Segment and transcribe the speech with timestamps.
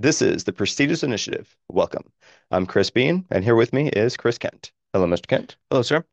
[0.00, 1.56] This is the Prestigious Initiative.
[1.68, 2.04] Welcome.
[2.52, 4.70] I'm Chris Bean, and here with me is Chris Kent.
[4.92, 5.26] Hello, Mr.
[5.26, 5.56] Kent.
[5.70, 6.04] Hello, sir.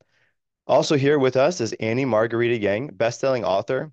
[0.65, 3.92] Also here with us is Annie Margarita Yang, best-selling author,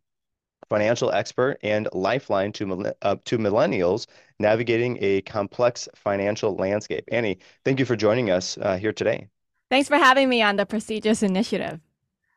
[0.70, 4.06] financial expert, and lifeline to uh, to millennials
[4.38, 7.04] navigating a complex financial landscape.
[7.12, 9.28] Annie, thank you for joining us uh, here today.
[9.68, 11.80] Thanks for having me on the Prestigious Initiative.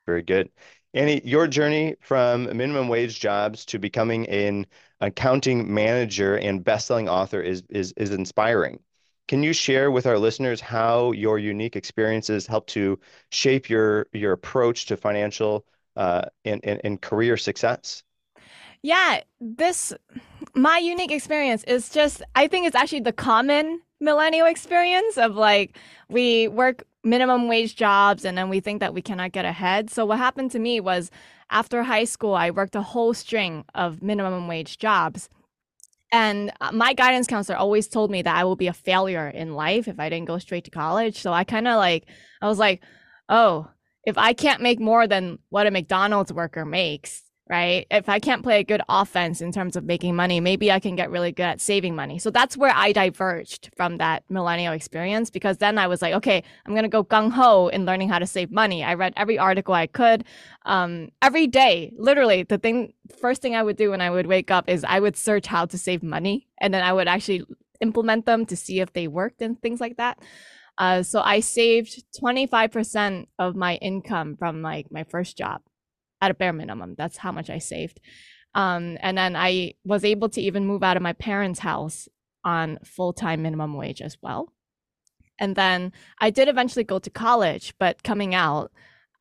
[0.06, 0.50] Very good.
[0.94, 4.66] Annie, your journey from minimum wage jobs to becoming an
[5.02, 8.80] accounting manager and best-selling author is is is inspiring.
[9.28, 13.00] Can you share with our listeners how your unique experiences help to
[13.32, 18.04] shape your your approach to financial uh, and, and, and career success?
[18.82, 19.94] Yeah, this
[20.54, 25.78] my unique experience is just I think it's actually the common millennial experience of like
[26.10, 29.90] we work minimum wage jobs and then we think that we cannot get ahead.
[29.90, 31.10] So what happened to me was
[31.50, 35.30] after high school I worked a whole string of minimum wage jobs.
[36.12, 39.54] And uh, my guidance counselor always told me that I will be a failure in
[39.54, 41.18] life if I didn't go straight to college.
[41.18, 42.06] So I kind of like
[42.42, 42.82] I was like,
[43.28, 43.68] "Oh,
[44.06, 47.86] if I can't make more than what a McDonald's worker makes, right?
[47.92, 50.96] If I can't play a good offense in terms of making money, maybe I can
[50.96, 52.18] get really good at saving money.
[52.18, 56.44] So that's where I diverged from that millennial experience because then I was like, okay,
[56.66, 58.84] I'm going to go gung ho in learning how to save money.
[58.84, 60.26] I read every article I could
[60.66, 61.94] um, every day.
[61.98, 65.00] Literally, the thing, first thing I would do when I would wake up is I
[65.00, 67.44] would search how to save money and then I would actually
[67.80, 70.18] implement them to see if they worked and things like that.
[70.80, 75.62] Uh, so I saved 25% of my income from like my first job
[76.22, 76.96] at a bare minimum.
[76.98, 78.00] That's how much I saved.
[78.54, 82.08] Um, and then I was able to even move out of my parents' house
[82.44, 84.54] on full time minimum wage as well.
[85.40, 88.72] And then I did eventually go to college, but coming out,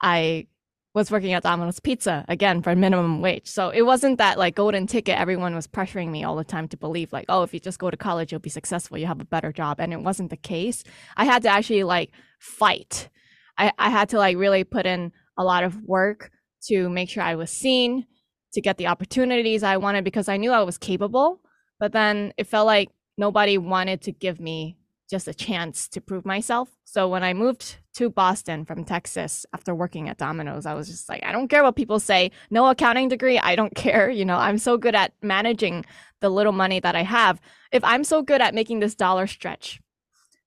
[0.01, 0.47] I
[0.95, 3.49] was working at Domino's Pizza again for minimum wage.
[3.49, 5.19] So it wasn't that like golden ticket.
[5.19, 7.91] Everyone was pressuring me all the time to believe like, oh, if you just go
[7.91, 8.97] to college, you'll be successful.
[8.97, 9.81] You have a better job.
[9.81, 10.85] And it wasn't the case.
[11.17, 13.09] I had to actually like fight.
[13.59, 16.31] I, I had to like really put in a lot of work
[16.69, 18.07] to make sure I was seen,
[18.53, 21.41] to get the opportunities I wanted because I knew I was capable.
[21.79, 24.77] But then it felt like nobody wanted to give me
[25.11, 26.71] just a chance to prove myself.
[26.85, 31.09] So when I moved to Boston from Texas after working at Domino's, I was just
[31.09, 32.31] like, I don't care what people say.
[32.51, 34.09] No accounting degree, I don't care.
[34.11, 35.85] You know, I'm so good at managing
[36.21, 37.41] the little money that I have.
[37.71, 39.81] If I'm so good at making this dollar stretch,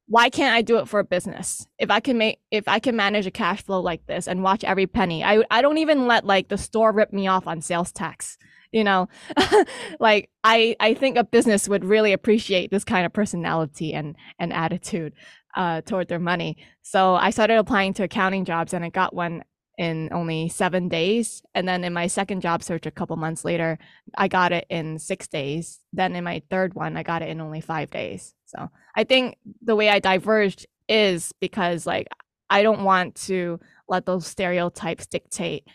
[0.08, 1.68] why can't I do it for a business?
[1.78, 4.64] If I can make, if I can manage a cash flow like this and watch
[4.64, 7.92] every penny, I, I don't even let like the store rip me off on sales
[7.92, 8.38] tax.
[8.72, 9.08] You know,
[10.00, 14.52] like I, I think a business would really appreciate this kind of personality and, and
[14.52, 15.14] attitude,
[15.56, 16.58] uh, toward their money.
[16.84, 19.44] So I started applying to accounting jobs and I got one
[19.78, 21.42] in only seven days.
[21.54, 23.78] And then in my second job search a couple months later,
[24.18, 25.80] I got it in six days.
[25.94, 28.34] Then in my third one, I got it in only five days.
[28.46, 32.08] So I think the way I diverged is because like
[32.50, 35.66] I don't want to let those stereotypes dictate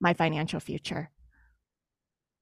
[0.00, 1.10] my financial future.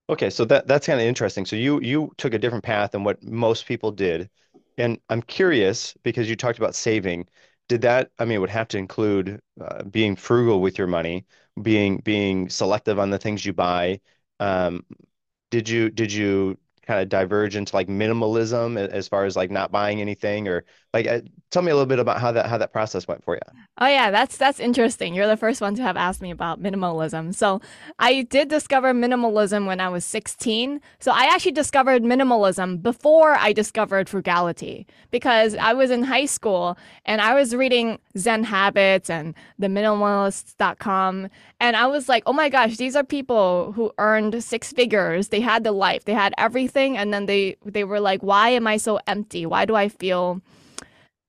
[0.09, 1.45] Okay, so that that's kind of interesting.
[1.45, 4.31] So you you took a different path than what most people did.
[4.79, 7.29] And I'm curious because you talked about saving
[7.69, 11.27] did that i mean it would have to include uh, being frugal with your money
[11.63, 14.01] being being selective on the things you buy
[14.41, 14.85] um,
[15.51, 16.57] did you did you
[16.87, 20.65] kind of diverge into like minimalism as far as like not buying anything or
[20.97, 21.21] like uh,
[21.51, 23.41] tell me a little bit about how that how that process went for you
[23.79, 25.15] oh yeah that's that's interesting.
[25.15, 27.35] You're the first one to have asked me about minimalism.
[27.35, 27.61] So
[27.99, 33.53] i did discover minimalism when i was 16 so i actually discovered minimalism before i
[33.53, 39.35] discovered frugality because i was in high school and i was reading zen habits and
[39.59, 41.29] the minimalists.com
[41.61, 45.29] and i was like oh my gosh these are people who earned six figures.
[45.29, 46.05] They had the life.
[46.05, 46.97] They had everything.
[46.97, 49.47] And then they they were like why am i so empty?
[49.47, 50.41] Why do i feel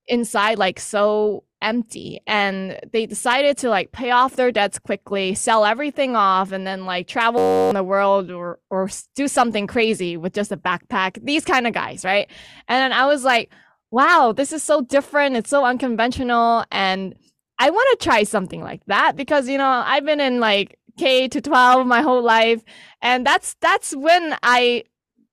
[0.08, 2.20] inside like so empty.
[2.26, 6.86] And they decided to like pay off their debts quickly sell everything off and then
[6.86, 11.24] like travel the world or or do something crazy with just a backpack.
[11.24, 12.28] These kind of guys right?
[12.68, 13.50] And i was like
[13.90, 15.36] wow this is so different.
[15.36, 16.64] It's so unconventional.
[16.70, 17.14] And
[17.58, 21.28] i want to try something like that because you know i've been in like k
[21.28, 22.62] to 12 my whole life.
[23.02, 24.84] And that's that's when i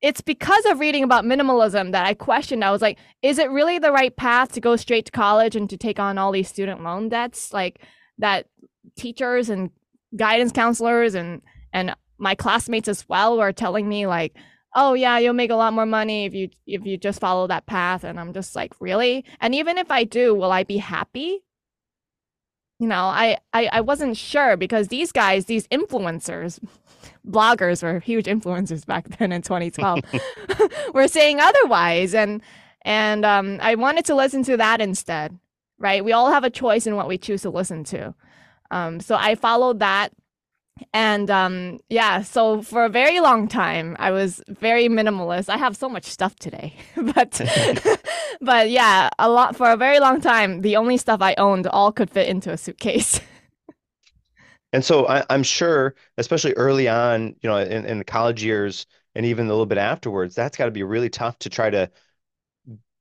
[0.05, 2.63] it's because of reading about minimalism that I questioned.
[2.63, 5.67] I was like, is it really the right path to go straight to college and
[5.71, 7.51] to take on all these student loan debts?
[7.51, 7.81] Like
[8.19, 8.45] that
[8.95, 9.71] teachers and
[10.15, 11.41] guidance counselors and
[11.73, 14.37] and my classmates as well were telling me like,
[14.75, 17.65] oh yeah, you'll make a lot more money if you if you just follow that
[17.65, 18.03] path.
[18.03, 19.25] And I'm just like, really?
[19.41, 21.41] And even if I do, will I be happy?
[22.79, 26.59] you know, I, I, I wasn't sure because these guys, these influencers,
[27.29, 29.99] bloggers were huge influencers back then in 2012,
[30.93, 32.13] were saying otherwise.
[32.13, 32.41] And,
[32.83, 35.37] and um, I wanted to listen to that instead,
[35.79, 36.03] right?
[36.03, 38.13] We all have a choice in what we choose to listen to.
[38.71, 40.11] Um, so I followed that
[40.93, 45.77] and um yeah so for a very long time i was very minimalist i have
[45.77, 46.73] so much stuff today
[47.15, 47.41] but
[48.41, 51.91] but yeah a lot for a very long time the only stuff i owned all
[51.93, 53.21] could fit into a suitcase
[54.75, 58.85] and so I, am sure especially early on you know in, in the college years
[59.15, 61.89] and even a little bit afterwards that's got to be really tough to try to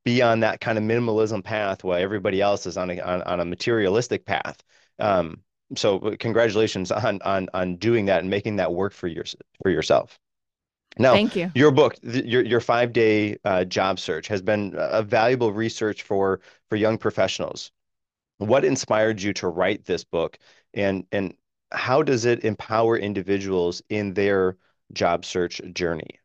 [0.05, 3.41] be on that kind of minimalism path while everybody else is on a on, on
[3.41, 4.62] a materialistic path
[4.99, 5.38] um
[5.76, 9.25] so uh, congratulations on on on doing that and making that work for your
[9.62, 10.19] for yourself.
[10.99, 11.50] Now, thank you.
[11.55, 16.41] Your book, your your five day uh, job search, has been a valuable research for
[16.69, 17.73] for young professionals.
[18.38, 20.38] What inspired you to write this book,
[20.73, 21.35] and and
[21.75, 24.56] how does it empower individuals in their
[24.93, 26.21] job search journey?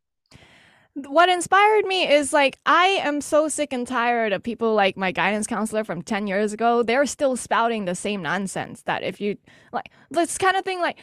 [1.07, 5.12] what inspired me is like I am so sick and tired of people like my
[5.12, 6.84] guidance counselor from 10 years ago.
[6.84, 9.38] They're still spouting the same nonsense that if you
[9.72, 11.00] like this kind of thing like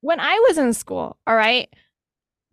[0.00, 1.68] when I was in school, all right,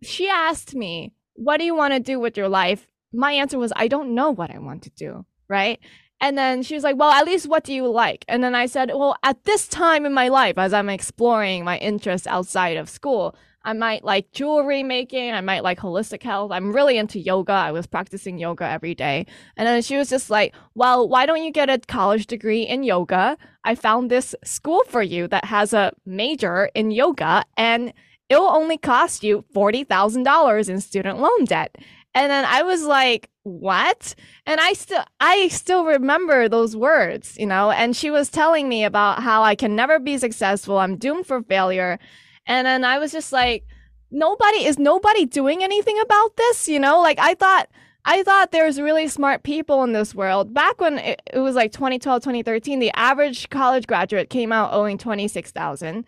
[0.02, 3.72] she asked me, "What do you want to do with your life?" My answer was,
[3.76, 5.78] "I don't know what I want to do." Right?
[6.20, 8.24] And then she was like, Well, at least what do you like?
[8.28, 11.78] And then I said, Well, at this time in my life, as I'm exploring my
[11.78, 13.36] interests outside of school,
[13.66, 15.32] I might like jewelry making.
[15.32, 16.52] I might like holistic health.
[16.52, 17.52] I'm really into yoga.
[17.52, 19.26] I was practicing yoga every day.
[19.56, 22.84] And then she was just like, well, why don't you get a college degree in
[22.84, 23.36] yoga?
[23.64, 27.92] I found this school for you that has a major in yoga and
[28.28, 31.76] it'll only cost you $40,000 in student loan debt.
[32.16, 34.14] And then I was like, what?
[34.46, 38.84] And I still, I still remember those words, you know, and she was telling me
[38.84, 40.78] about how I can never be successful.
[40.78, 41.98] I'm doomed for failure.
[42.46, 43.64] And then I was just like,
[44.10, 47.02] nobody is nobody doing anything about this, you know?
[47.02, 47.68] Like I thought
[48.06, 50.54] I thought there was really smart people in this world.
[50.54, 54.96] Back when it, it was like 2012, 2013, the average college graduate came out owing
[54.96, 56.06] 26,000,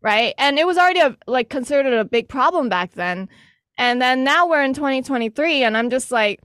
[0.00, 0.34] right?
[0.38, 3.28] And it was already a, like considered a big problem back then.
[3.82, 6.38] And then now we're in 2023 and I'm just like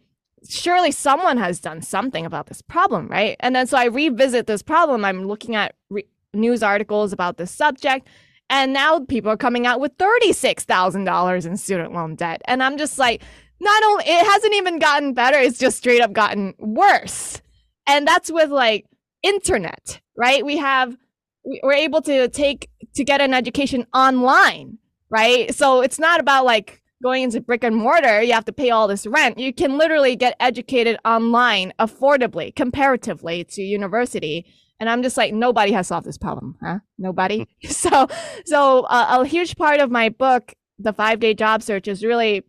[0.50, 3.36] surely someone has done something about this problem, right?
[3.42, 5.06] And then so I revisit this problem.
[5.06, 8.08] I'm looking at re- news articles about this subject
[8.50, 12.42] and now people are coming out with $36,000 in student loan debt.
[12.46, 13.22] And I'm just like,
[13.60, 17.40] not only, it hasn't even gotten better, it's just straight up gotten worse.
[17.86, 18.88] And that's with like
[19.22, 20.44] internet, right?
[20.44, 20.98] We have,
[21.44, 24.80] we're able to take, to get an education online,
[25.12, 25.54] right?
[25.54, 28.88] So it's not about like going into brick and mortar, you have to pay all
[28.88, 29.38] this rent.
[29.40, 34.46] You can literally get educated online affordably, comparatively to university
[34.80, 36.80] and I'm just like, nobody has solved this problem, huh?
[36.98, 37.48] Nobody.
[37.64, 38.08] so,
[38.46, 42.44] so uh, a huge part of my book, the five day job search, is really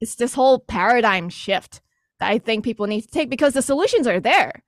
[0.00, 1.80] it's this whole paradigm shift
[2.18, 4.64] that I think people need to take because the solutions are there,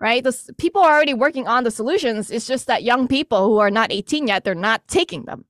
[0.00, 0.22] right?
[0.22, 2.30] The people are already working on the solutions.
[2.30, 5.44] It's just that young people who are not 18 yet, they're not taking them.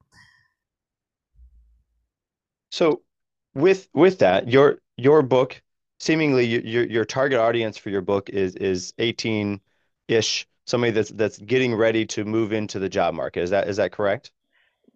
[2.70, 3.03] So,
[3.55, 5.61] with with that, your your book,
[6.00, 9.61] seemingly your your target audience for your book is is 18
[10.09, 13.43] ish somebody that's that's getting ready to move into the job market.
[13.43, 14.31] Is that is that correct?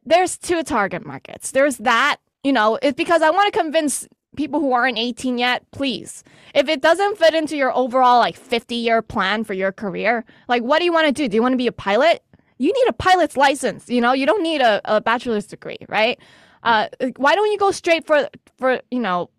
[0.05, 1.53] There's two target markets.
[1.53, 5.65] There's that, you know, it's because I want to convince people who aren't 18 yet,
[5.71, 6.25] please.
[6.55, 10.63] If it doesn't fit into your overall like 50 year plan for your career, like
[10.63, 11.29] what do you want to do?
[11.29, 12.23] Do you want to be a pilot?
[12.59, 13.89] You need a pilot's license.
[13.89, 16.19] You know, you don't need a, a bachelor's degree, right?
[16.63, 18.29] Uh, why don't you go straight for
[18.59, 19.31] for you know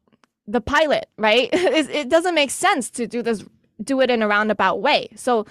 [0.48, 1.50] the pilot, right?
[1.54, 3.44] it, it doesn't make sense to do this,
[3.84, 5.10] do it in a roundabout way.
[5.16, 5.46] So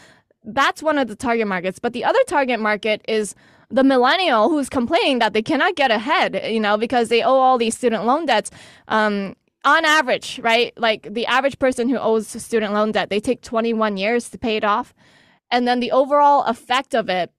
[0.45, 1.79] that's one of the target markets.
[1.79, 3.35] But the other target market is
[3.71, 7.59] the millennial who's complaining that they cannot get ahead, you know, because they owe all
[7.59, 8.50] these student loan debts.
[8.88, 10.73] Um, on average, right?
[10.76, 14.57] Like the average person who owes student loan debt, they take 21 years to pay
[14.57, 14.93] it off.
[15.52, 17.31] And then the overall effect of it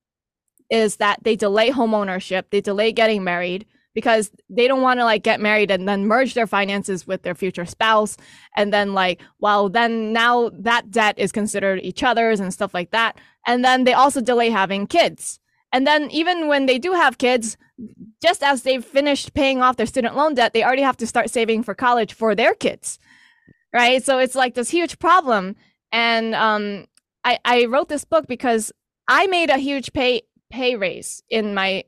[0.70, 5.06] is that they delay home ownership, they delay getting married, because they don't want to
[5.06, 8.18] like get married and then merge their finances with their future spouse.
[8.56, 12.92] And then like well then now that debt is considered each other's and stuff like
[12.92, 13.18] that.
[13.46, 15.40] And then they also delay having kids.
[15.72, 17.58] And then even when they do have kids
[18.22, 21.30] just as they've finished paying off their student loan debt they already have to start
[21.30, 23.00] saving for college for their kids
[23.74, 24.04] right?
[24.04, 25.56] So it's like this huge problem.
[25.92, 26.86] And um
[27.24, 28.72] i i wrote this book because
[29.08, 31.84] i made a huge pay pay raise in my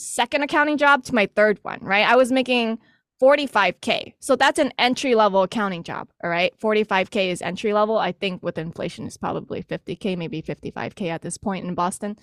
[0.00, 2.06] second accounting job to my third one, right?
[2.06, 2.78] I was making
[3.20, 4.14] 45k.
[4.20, 6.08] So that's an entry level accounting job.
[6.24, 6.52] All right.
[6.58, 7.98] 45k is entry level.
[7.98, 12.16] I think with inflation is probably 50k, maybe 55k at this point in Boston.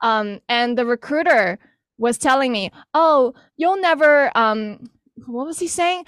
[0.00, 1.58] Um, and the recruiter
[1.98, 4.88] was telling me, "Oh, you'll never um
[5.26, 6.04] what was he saying?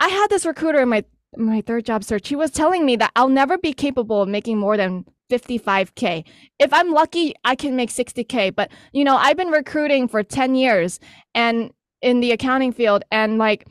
[0.00, 1.04] I had this recruiter in my
[1.36, 2.28] my third job search.
[2.28, 6.24] He was telling me that I'll never be capable of making more than 55k.
[6.58, 10.54] If I'm lucky, I can make 60k, but you know, I've been recruiting for 10
[10.54, 11.00] years
[11.34, 13.66] and in the accounting field and like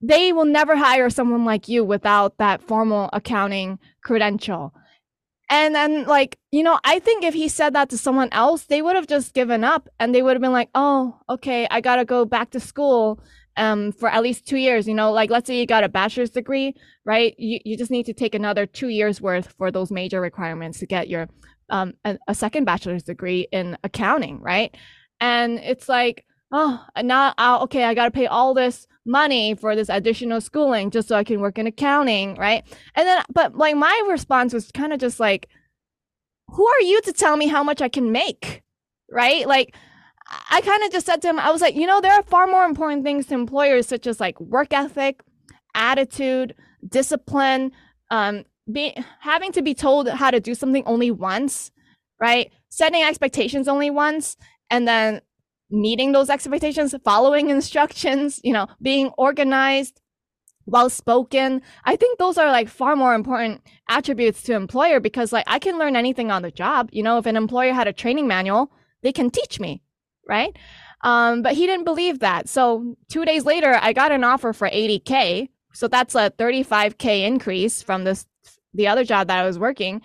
[0.00, 4.72] they will never hire someone like you without that formal accounting credential.
[5.50, 8.82] And then, like, you know, I think if he said that to someone else, they
[8.82, 11.96] would have just given up and they would have been like, oh, okay, I got
[11.96, 13.18] to go back to school
[13.58, 14.88] um, for at least two years.
[14.88, 16.74] You know, like, let's say you got a bachelor's degree,
[17.04, 17.34] right?
[17.38, 20.86] You, you just need to take another two years worth for those major requirements to
[20.86, 21.28] get your
[21.70, 24.74] um, a, a second bachelor's degree in accounting, right?
[25.20, 29.74] And it's like, oh, now, I'll, okay, I got to pay all this money for
[29.74, 32.64] this additional schooling just so I can work in accounting, right?
[32.94, 35.48] And then, but like my response was kind of just like,
[36.48, 38.62] who are you to tell me how much I can make,
[39.10, 39.46] right?
[39.46, 39.74] Like,
[40.50, 42.46] I kind of just said to him, I was like, you know, there are far
[42.46, 45.22] more important things to employers, such as like work ethic,
[45.74, 46.54] attitude,
[46.86, 47.72] discipline,
[48.10, 51.70] um, be, having to be told how to do something only once,
[52.20, 52.52] right?
[52.68, 54.36] Setting expectations only once,
[54.70, 55.22] and then
[55.70, 60.00] meeting those expectations, following instructions, you know, being organized,
[60.66, 61.62] well spoken.
[61.84, 65.78] I think those are like far more important attributes to employer because like I can
[65.78, 66.90] learn anything on the job.
[66.92, 68.70] You know, if an employer had a training manual,
[69.02, 69.82] they can teach me,
[70.28, 70.56] right?
[71.02, 72.48] Um, but he didn't believe that.
[72.48, 75.48] So two days later, I got an offer for 80k.
[75.72, 78.26] So that's a 35k increase from this
[78.74, 80.02] the other job that I was working.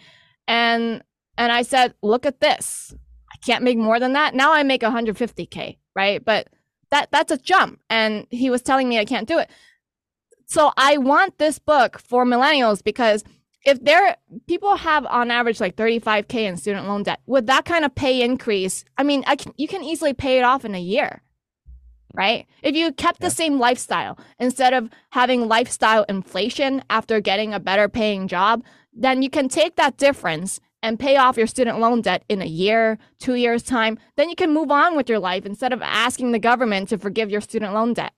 [0.48, 1.04] And
[1.38, 2.94] and I said, look at this
[3.34, 4.36] I can't make more than that.
[4.36, 6.24] Now I make 150k, right?
[6.24, 6.48] But
[6.92, 7.80] that that's a jump.
[7.90, 9.50] And he was telling me I can't do it.
[10.46, 13.24] So I want this book for millennials because
[13.64, 14.18] if there
[14.48, 18.22] people have on average like 35k in student loan debt with that kind of pay
[18.22, 21.22] increase, I mean, I can, you can easily pay it off in a year.
[22.16, 22.46] Right?
[22.62, 27.90] If you kept the same lifestyle instead of having lifestyle inflation after getting a better
[27.90, 32.24] paying job, then you can take that difference and pay off your student loan debt
[32.30, 35.72] in a year, two years' time, then you can move on with your life instead
[35.72, 38.14] of asking the government to forgive your student loan debt.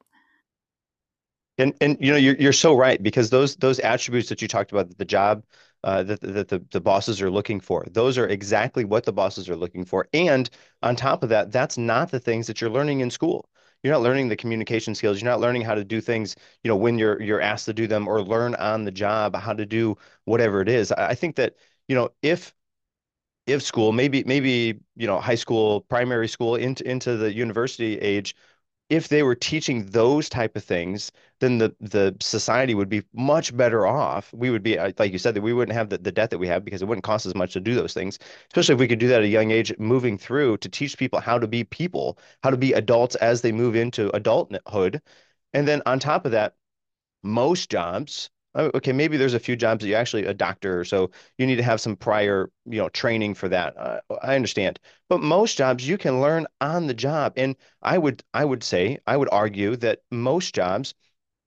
[1.58, 4.72] And and you know you're you're so right because those those attributes that you talked
[4.72, 5.44] about the job
[5.84, 9.50] uh, that that the, the bosses are looking for those are exactly what the bosses
[9.50, 10.08] are looking for.
[10.14, 10.50] And
[10.84, 13.50] on top of that that's not the things that you're learning in school.
[13.84, 15.22] You're not learning the communication skills.
[15.22, 17.88] You're not learning how to do things you know when you're you're asked to do
[17.88, 19.96] them or learn on the job how to do
[20.26, 20.92] whatever it is.
[20.92, 21.56] I think that
[21.88, 22.54] you know, if
[23.48, 28.36] if school, maybe maybe you know, high school, primary school, into into the university age,
[28.90, 33.56] if they were teaching those type of things, then the the society would be much
[33.56, 34.32] better off.
[34.34, 36.38] We would be, uh, like you said, that we wouldn't have the, the debt that
[36.38, 38.20] we have because it wouldn't cost as much to do those things.
[38.48, 41.20] Especially if we could do that at a young age, moving through to teach people
[41.20, 45.02] how to be people, how to be adults as they move into adulthood.
[45.54, 46.56] And then on top of that,
[47.24, 51.46] most jobs okay, maybe there's a few jobs that you actually a doctor, so you
[51.46, 53.76] need to have some prior, you know, training for that.
[53.78, 58.24] Uh, I understand, but most jobs you can learn on the job, and I would
[58.34, 60.94] I would say I would argue that most jobs,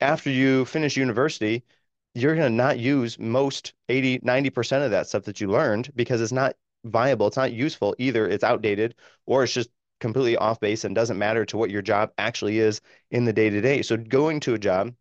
[0.00, 1.64] after you finish university,
[2.14, 6.20] you're going to not use most 80, 90% of that stuff that you learned because
[6.20, 8.94] it's not viable, it's not useful either, it's outdated
[9.26, 12.80] or it's just completely off base and doesn't matter to what your job actually is
[13.10, 13.82] in the day to day.
[13.82, 14.94] So going to a job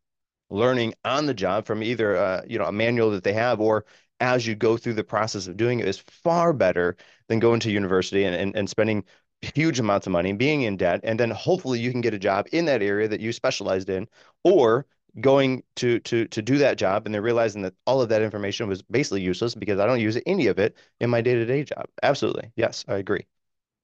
[0.49, 3.85] learning on the job from either uh, you know a manual that they have or
[4.19, 6.95] as you go through the process of doing it is far better
[7.27, 9.03] than going to university and, and, and spending
[9.41, 12.47] huge amounts of money being in debt and then hopefully you can get a job
[12.51, 14.07] in that area that you specialized in
[14.43, 14.85] or
[15.21, 18.67] going to to to do that job and then realizing that all of that information
[18.67, 21.85] was basically useless because I don't use any of it in my day-to-day job.
[22.03, 22.51] Absolutely.
[22.55, 23.25] Yes, I agree.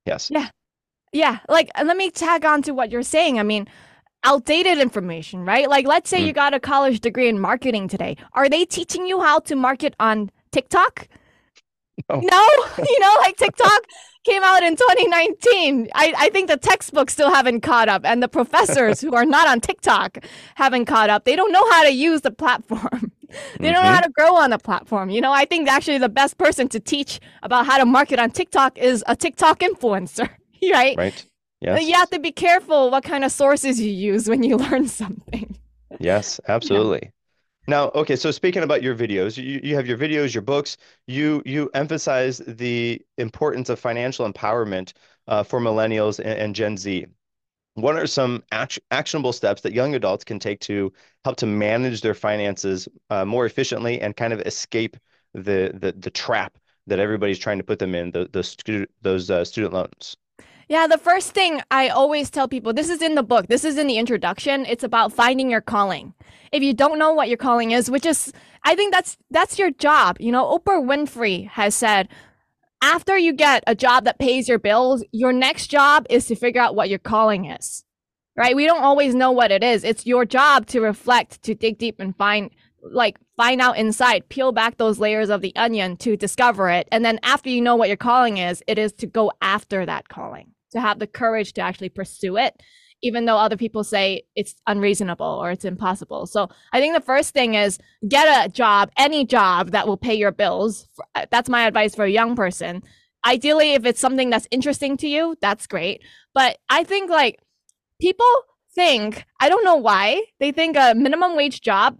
[0.06, 0.32] Yes.
[0.32, 0.50] Yeah.
[1.14, 3.40] Yeah, like let me tag on to what you're saying.
[3.40, 3.68] I mean,
[4.24, 5.70] outdated information, right?
[5.70, 6.28] Like, let's say mm.
[6.28, 8.18] you got a college degree in marketing today.
[8.34, 11.08] Are they teaching you how to market on TikTok?
[12.10, 12.48] No, no?
[12.78, 13.84] you know, like TikTok
[14.24, 15.90] came out in 2019.
[15.94, 19.48] I, I think the textbooks still haven't caught up, and the professors who are not
[19.48, 20.20] on TikTok
[20.56, 21.26] haven't caught up.
[21.26, 23.12] They don't know how to use the platform.
[23.60, 23.74] they don't mm-hmm.
[23.74, 25.10] know how to grow on the platform.
[25.10, 28.32] You know, I think actually the best person to teach about how to market on
[28.32, 30.30] TikTok is a TikTok influencer,
[30.72, 30.98] right?
[30.98, 31.26] Right.
[31.64, 31.92] Yes.
[31.92, 35.58] You have to be careful what kind of sources you use when you learn something.
[36.00, 37.02] Yes, absolutely.
[37.04, 37.12] Yeah.
[37.68, 40.78] Now, okay, so speaking about your videos, you, you have your videos, your books,
[41.08, 44.94] you you emphasize the importance of financial empowerment
[45.28, 47.08] uh, for millennials and, and Gen Z.
[47.76, 50.94] what are some act actionable steps that young adults can take to
[51.26, 54.98] help to manage their finances uh, more efficiently and kind of escape
[55.34, 59.30] the the the trap that everybody's trying to put them in the the stu those
[59.32, 60.18] uh, student loans?
[60.74, 63.78] Yeah, the first thing I always tell people this is in the book, this is
[63.78, 64.66] in the introduction.
[64.66, 66.16] It's about finding your calling.
[66.52, 69.70] If you don't know what your calling is, which is, I think that's that's your
[69.70, 70.18] job.
[70.20, 72.10] You know, Oprah Winfrey has said,
[72.82, 76.60] after you get a job that pays your bills, your next job is to figure
[76.60, 77.84] out what your calling is.
[78.36, 78.56] Right?
[78.56, 79.84] We don't always know what it is.
[79.84, 82.50] It's your job to reflect, to dig deep and find
[82.82, 86.88] like find out inside, peel back those layers of the onion to discover it.
[86.92, 90.10] And then after you know what your calling is, it is to go after that
[90.10, 92.62] calling, to have the courage to actually pursue it
[93.04, 96.26] even though other people say it's unreasonable or it's impossible.
[96.26, 97.78] So I think the first thing is
[98.08, 100.88] get a job, any job that will pay your bills.
[101.14, 102.82] Uh, that's my advice for a young person.
[103.26, 106.02] Ideally, if it's something that's interesting to you, that's great.
[106.34, 107.40] But I think like
[108.02, 108.26] people
[108.74, 111.98] think, I don't know why, they think a minimum wage job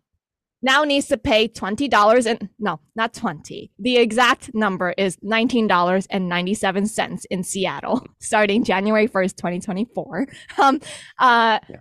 [0.64, 3.70] now needs to pay $20 and no, not 20.
[3.78, 10.26] The exact number is $19.97 in Seattle starting January 1st, 2024.
[10.58, 10.80] Um,
[11.20, 11.78] uh, yeah.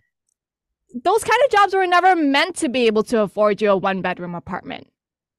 [1.04, 4.02] Those kind of jobs were never meant to be able to afford you a one
[4.02, 4.88] bedroom apartment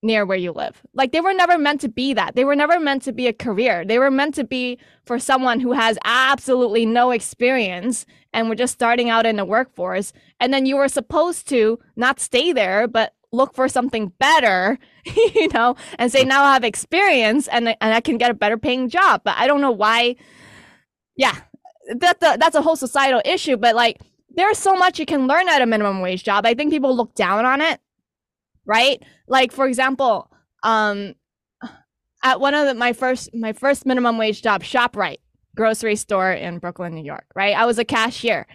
[0.03, 0.81] near where you live.
[0.93, 2.35] Like they were never meant to be that.
[2.35, 3.83] They were never meant to be a career.
[3.85, 8.73] They were meant to be for someone who has absolutely no experience and we're just
[8.73, 10.11] starting out in the workforce.
[10.39, 14.79] And then you were supposed to not stay there, but look for something better,
[15.35, 18.57] you know, and say now I have experience and and I can get a better
[18.57, 19.21] paying job.
[19.25, 20.15] But I don't know why.
[21.17, 21.37] Yeah,
[21.97, 23.57] that the, that's a whole societal issue.
[23.57, 23.99] But like,
[24.29, 26.45] there's so much you can learn at a minimum wage job.
[26.45, 27.81] I think people look down on it,
[28.65, 29.03] right?
[29.27, 30.31] Like for example,
[30.63, 31.15] um,
[32.23, 35.17] at one of the, my first my first minimum wage job, Shoprite
[35.55, 37.25] grocery store in Brooklyn, New York.
[37.35, 38.47] Right, I was a cashier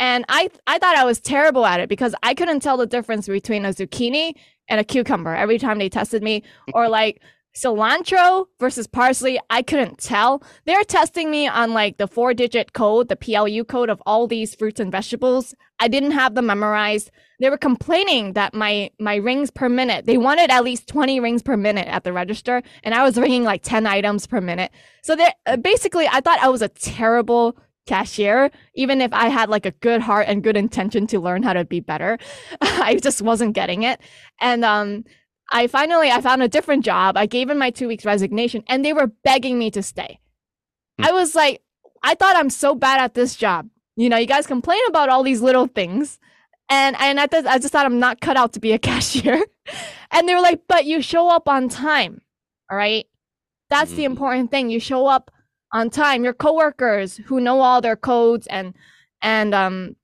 [0.00, 3.28] and I I thought I was terrible at it because I couldn't tell the difference
[3.28, 4.32] between a zucchini
[4.68, 6.42] and a cucumber every time they tested me
[6.74, 7.20] or like
[7.52, 10.42] cilantro versus parsley i couldn't tell.
[10.66, 14.54] They're testing me on like the four digit code the plu code of all these
[14.54, 15.54] fruits and vegetables.
[15.78, 17.10] I didn't have them memorized.
[17.40, 21.42] They were complaining that my my rings per minute they wanted at least 20 rings
[21.42, 24.70] per minute at the register and i was ringing like 10 items per minute.
[25.02, 29.48] So they uh, basically i thought i was a terrible cashier, even if I had
[29.48, 32.18] like a good heart and good intention to learn how to be better.
[32.60, 34.00] I just wasn't getting it.
[34.40, 35.04] And um
[35.52, 37.16] I finally I found a different job.
[37.16, 40.20] I gave in my 2 weeks resignation and they were begging me to stay.
[40.98, 41.06] Hmm.
[41.06, 41.62] I was like
[42.02, 43.68] I thought I'm so bad at this job.
[43.96, 46.18] You know, you guys complain about all these little things.
[46.68, 49.44] And and I th- I just thought I'm not cut out to be a cashier.
[50.10, 52.22] and they were like, "But you show up on time."
[52.70, 53.06] All right?
[53.68, 53.96] That's mm-hmm.
[53.96, 54.70] the important thing.
[54.70, 55.30] You show up
[55.72, 56.24] on time.
[56.24, 58.74] Your coworkers who know all their codes and
[59.22, 59.96] and um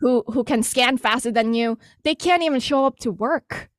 [0.00, 3.70] who who can scan faster than you they can't even show up to work.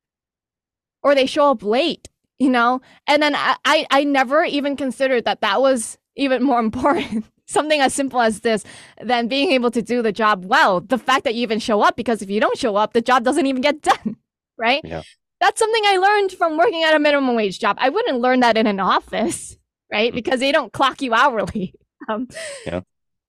[1.02, 2.08] Or they show up late
[2.42, 2.80] you know?
[3.06, 7.80] And then i i, I never even considered that that was even more important something
[7.80, 8.64] as simple as this
[9.02, 10.80] than being able to do the job well.
[10.80, 13.24] The fact that you even show up because if you don't show up the job
[13.24, 14.16] doesn't even get done
[14.58, 14.82] right?
[14.84, 15.02] Yeah.
[15.40, 17.76] that's something i learned from working at a minimum wage job.
[17.80, 19.56] I wouldn't learn that in an office
[19.92, 20.10] right?
[20.10, 20.16] Mm-hmm.
[20.16, 21.74] Because they don't clock you hourly.
[22.08, 22.26] Um,
[22.66, 22.80] yeah.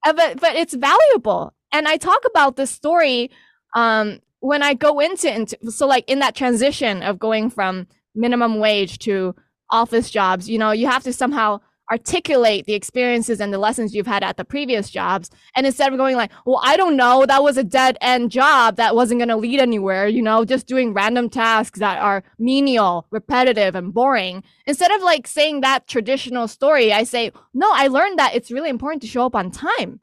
[0.04, 3.30] Uh, but but it's valuable, and I talk about this story
[3.76, 8.58] um, when I go into, into so like in that transition of going from minimum
[8.58, 9.36] wage to
[9.70, 10.50] office jobs.
[10.50, 11.60] You know, you have to somehow
[11.94, 15.30] articulate the experiences and the lessons you've had at the previous jobs.
[15.56, 18.78] And instead of going like, well, I don't know, that was a dead end job
[18.78, 23.06] that wasn't going to lead anywhere, you know, just doing random tasks that are menial,
[23.12, 24.44] repetitive, and boring.
[24.66, 28.72] Instead of like saying that traditional story, I say, no, I learned that it's really
[28.72, 30.00] important to show up on time.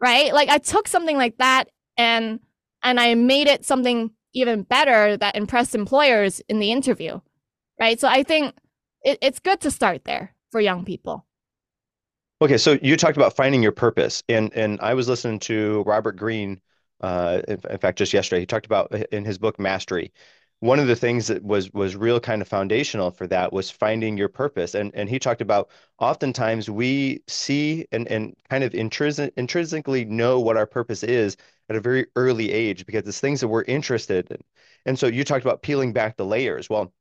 [0.00, 0.32] Right?
[0.32, 2.38] Like I took something like that and
[2.84, 7.20] and I made it something even better that impressed employers in the interview.
[7.80, 7.98] Right?
[7.98, 8.54] So I think
[9.02, 11.26] it, it's good to start there for young people.
[12.40, 16.16] Okay, so you talked about finding your purpose, and and I was listening to Robert
[16.16, 16.60] Greene,
[17.00, 18.40] uh, in, in fact, just yesterday.
[18.40, 20.12] He talked about in his book Mastery.
[20.60, 24.16] One of the things that was was real kind of foundational for that was finding
[24.16, 29.32] your purpose, and and he talked about oftentimes we see and and kind of intrinsic,
[29.36, 31.36] intrinsically know what our purpose is
[31.68, 34.38] at a very early age because it's things that we're interested in.
[34.86, 36.70] And so you talked about peeling back the layers.
[36.70, 36.92] Well,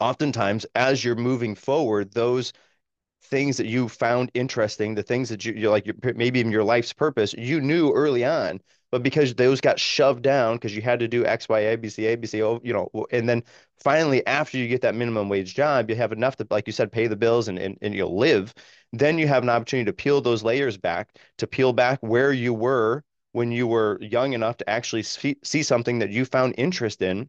[0.00, 2.52] oftentimes as you're moving forward, those
[3.24, 6.64] things that you found interesting, the things that you, you like, your, maybe even your
[6.64, 8.60] life's purpose, you knew early on,
[8.90, 11.88] but because those got shoved down because you had to do X, Y, A, B,
[11.88, 13.42] C, A, B, C, O, you know, and then
[13.82, 16.92] finally after you get that minimum wage job, you have enough to, like you said,
[16.92, 18.54] pay the bills and, and, and you'll live.
[18.92, 22.54] Then you have an opportunity to peel those layers back, to peel back where you
[22.54, 27.02] were when you were young enough to actually see, see something that you found interest
[27.02, 27.28] in.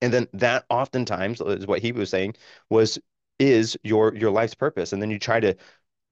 [0.00, 2.34] And then that oftentimes is what he was saying
[2.70, 2.98] was
[3.38, 4.92] is your your life's purpose.
[4.92, 5.54] And then you try to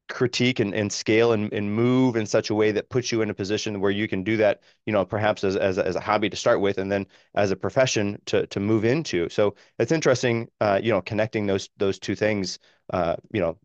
[0.08, 3.30] critique and, and scale and, and move in such a way that puts you in
[3.30, 6.28] a position where you can do that, you know, perhaps as, as, as a hobby
[6.28, 9.28] to start with, and then as a profession to, to move into.
[9.30, 12.58] So it's interesting, uh, you know, connecting those, those two things,
[12.92, 13.56] uh, you know,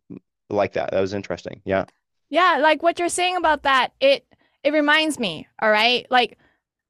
[0.49, 0.91] like that.
[0.91, 1.61] That was interesting.
[1.65, 1.85] Yeah.
[2.29, 2.59] Yeah.
[2.61, 4.25] Like what you're saying about that, it,
[4.63, 6.37] it reminds me, all right, like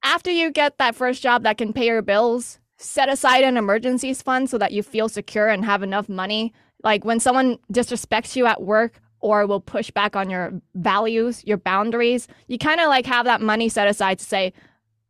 [0.04, 4.22] after you get that first job that can pay your bills, set aside an emergencies
[4.22, 6.52] fund so that you feel secure and have enough money.
[6.82, 11.56] Like when someone disrespects you at work or will push back on your values, your
[11.56, 14.52] boundaries, you kind of like have that money set aside to say,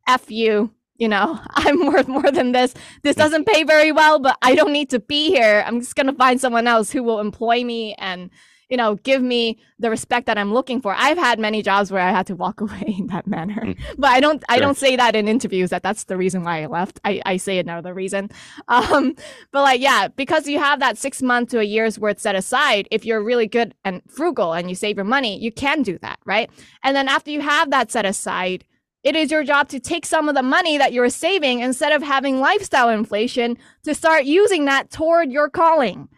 [0.07, 2.73] F you, you know, I'm worth more than this.
[3.03, 5.63] This doesn't pay very well, but I don't need to be here.
[5.65, 8.31] I'm just going to find someone else who will employ me and
[8.69, 10.93] you know, give me the respect that I'm looking for.
[10.95, 13.77] I've had many jobs where I had to walk away in that manner, mm.
[13.97, 14.45] but I don't, sure.
[14.49, 16.99] I don't say that in interviews that that's the reason why I left.
[17.03, 18.29] I, I say another reason.
[18.69, 19.15] Um,
[19.51, 22.87] but like, yeah, because you have that six month to a year's worth set aside,
[22.91, 26.19] if you're really good and frugal and you save your money, you can do that.
[26.23, 26.49] Right.
[26.83, 28.63] And then after you have that set aside,
[29.03, 32.03] it is your job to take some of the money that you're saving instead of
[32.03, 36.09] having lifestyle inflation to start using that toward your calling.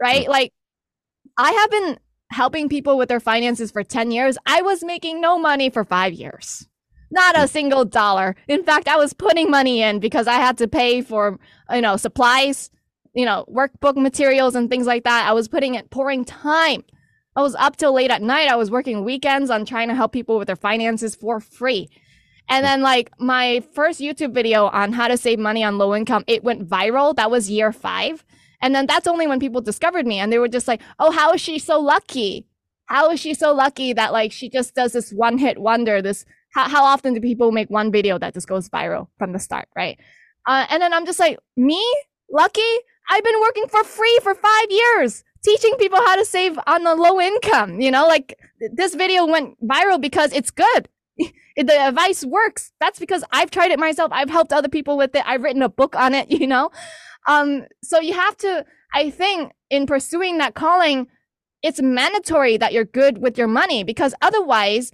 [0.00, 0.26] Right.
[0.26, 0.28] Mm.
[0.28, 0.52] Like
[1.36, 1.98] I have been
[2.30, 4.36] helping people with their finances for 10 years.
[4.46, 6.68] I was making no money for five years.
[7.10, 7.46] Not a hmm.
[7.46, 8.36] single dollar.
[8.48, 11.38] In fact, I was putting money in because I had to pay for,
[11.72, 12.70] you know, supplies,
[13.14, 15.28] you know, workbook materials and things like that.
[15.28, 16.84] I was putting it, pouring time.
[17.36, 18.48] I was up till late at night.
[18.48, 21.88] I was working weekends on trying to help people with their finances for free.
[22.48, 22.68] And hmm.
[22.68, 26.44] then like my first YouTube video on how to save money on low income, it
[26.44, 27.14] went viral.
[27.14, 28.24] That was year five.
[28.64, 31.34] And then that's only when people discovered me and they were just like, oh, how
[31.34, 32.46] is she so lucky?
[32.86, 36.00] How is she so lucky that like she just does this one hit wonder?
[36.00, 36.24] This,
[36.54, 39.68] how, how often do people make one video that just goes viral from the start,
[39.76, 40.00] right?
[40.46, 41.84] Uh, and then I'm just like, me?
[42.32, 42.62] Lucky?
[43.10, 46.94] I've been working for free for five years teaching people how to save on a
[46.94, 47.82] low income.
[47.82, 48.38] You know, like
[48.72, 50.88] this video went viral because it's good.
[51.56, 52.72] the advice works.
[52.80, 54.10] That's because I've tried it myself.
[54.10, 55.22] I've helped other people with it.
[55.26, 56.70] I've written a book on it, you know?
[57.26, 61.06] Um, so you have to, I think, in pursuing that calling,
[61.62, 64.92] it's mandatory that you're good with your money because otherwise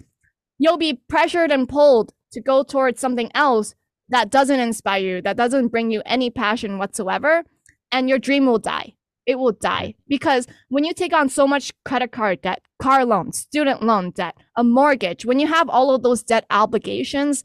[0.58, 3.74] you'll be pressured and pulled to go towards something else
[4.08, 7.44] that doesn't inspire you, that doesn't bring you any passion whatsoever,
[7.92, 8.94] and your dream will die.
[9.26, 13.32] It will die because when you take on so much credit card debt, car loan,
[13.32, 17.44] student loan debt, a mortgage, when you have all of those debt obligations,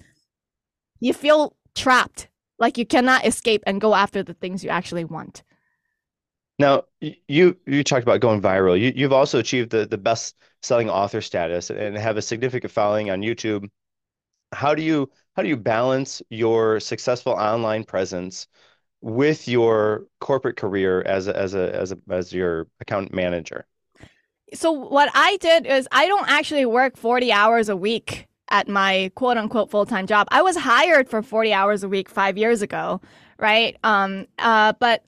[1.00, 5.44] you feel trapped like you cannot escape and go after the things you actually want.
[6.58, 8.80] Now, you you talked about going viral.
[8.80, 13.10] You you've also achieved the the best selling author status and have a significant following
[13.10, 13.70] on YouTube.
[14.54, 18.48] How do you how do you balance your successful online presence
[19.02, 23.66] with your corporate career as a, as a as a as your account manager?
[24.54, 29.12] So what I did is I don't actually work 40 hours a week at my
[29.16, 30.28] quote unquote full time job.
[30.32, 33.02] I was hired for 40 hours a week five years ago,
[33.38, 33.76] right?
[33.84, 35.04] Um, uh, but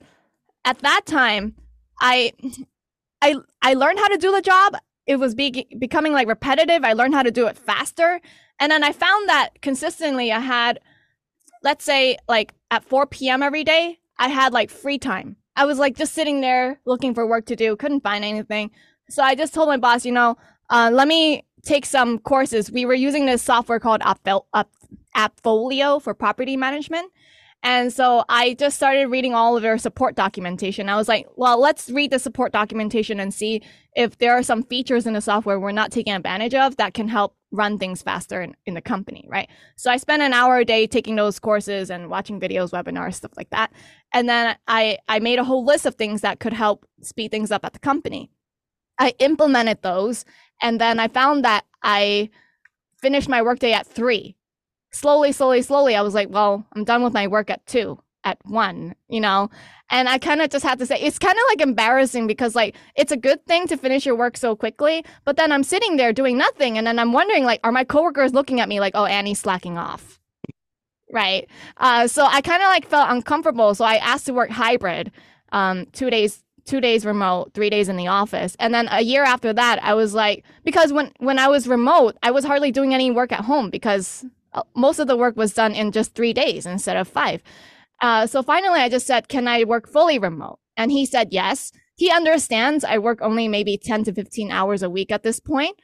[0.66, 1.54] at that time,
[1.98, 2.34] I,
[3.22, 4.76] I, I learned how to do the job.
[5.06, 6.84] It was be- becoming like repetitive.
[6.84, 8.20] I learned how to do it faster.
[8.60, 10.78] And then I found that consistently I had,
[11.62, 13.42] let's say, like at 4 p.m.
[13.42, 15.36] every day, I had like free time.
[15.56, 18.70] I was like just sitting there looking for work to do, couldn't find anything.
[19.08, 20.36] So I just told my boss, you know,
[20.68, 22.70] uh, let me take some courses.
[22.70, 27.10] We were using this software called Appfolio for property management.
[27.62, 30.88] And so I just started reading all of their support documentation.
[30.88, 33.62] I was like, well, let's read the support documentation and see
[33.96, 37.08] if there are some features in the software we're not taking advantage of that can
[37.08, 39.48] help run things faster in, in the company, right?
[39.74, 43.32] So I spent an hour a day taking those courses and watching videos, webinars, stuff
[43.36, 43.72] like that.
[44.12, 47.50] And then I, I made a whole list of things that could help speed things
[47.50, 48.30] up at the company.
[49.00, 50.24] I implemented those
[50.60, 52.30] and then I found that I
[53.00, 54.36] finished my workday at three.
[54.90, 58.38] Slowly, slowly, slowly, I was like, well, I'm done with my work at two, at
[58.44, 59.50] one, you know?
[59.90, 62.74] And I kind of just had to say, it's kind of like embarrassing because, like,
[62.94, 65.04] it's a good thing to finish your work so quickly.
[65.24, 66.76] But then I'm sitting there doing nothing.
[66.76, 69.78] And then I'm wondering, like, are my coworkers looking at me like, oh, Annie's slacking
[69.78, 70.20] off?
[71.10, 71.48] Right.
[71.78, 73.74] Uh, so I kind of like felt uncomfortable.
[73.74, 75.10] So I asked to work hybrid,
[75.52, 78.54] um, two days two days remote, three days in the office.
[78.60, 82.16] And then a year after that, I was like, because when, when I was remote,
[82.22, 85.54] I was hardly doing any work at home because uh, most of the work was
[85.54, 87.42] done in just three days instead of five.
[88.00, 90.58] Uh, so finally, I just said, can I work fully remote?
[90.76, 91.72] And he said, yes.
[91.96, 95.76] He understands I work only maybe 10 to 15 hours a week at this point.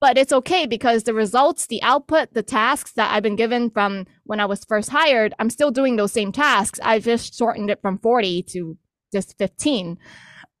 [0.00, 4.06] but it's okay because the results, the output, the tasks that I've been given from
[4.24, 6.80] when I was first hired, I'm still doing those same tasks.
[6.82, 8.78] I just shortened it from 40 to
[9.12, 9.98] just 15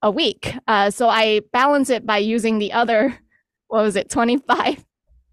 [0.02, 0.54] a week.
[0.66, 3.18] Uh, so I balance it by using the other,
[3.68, 4.84] what was it, 25,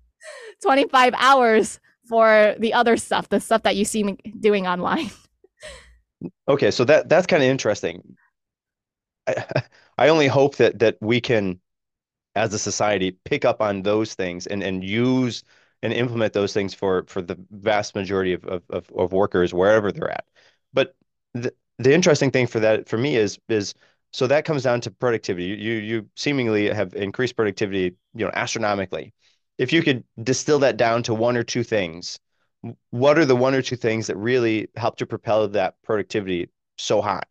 [0.61, 5.09] 25 hours for the other stuff, the stuff that you see me doing online.
[6.47, 8.17] Okay, so that that's kind of interesting.
[9.27, 9.45] I,
[9.97, 11.59] I only hope that that we can
[12.35, 15.43] as a society pick up on those things and and use
[15.83, 20.11] and implement those things for for the vast majority of of, of workers wherever they're
[20.11, 20.25] at.
[20.73, 20.95] But
[21.33, 23.75] the the interesting thing for that for me is is
[24.11, 25.45] so that comes down to productivity.
[25.45, 29.13] You you seemingly have increased productivity, you know, astronomically.
[29.57, 32.19] If you could distill that down to one or two things,
[32.91, 37.01] what are the one or two things that really help to propel that productivity so
[37.01, 37.23] high?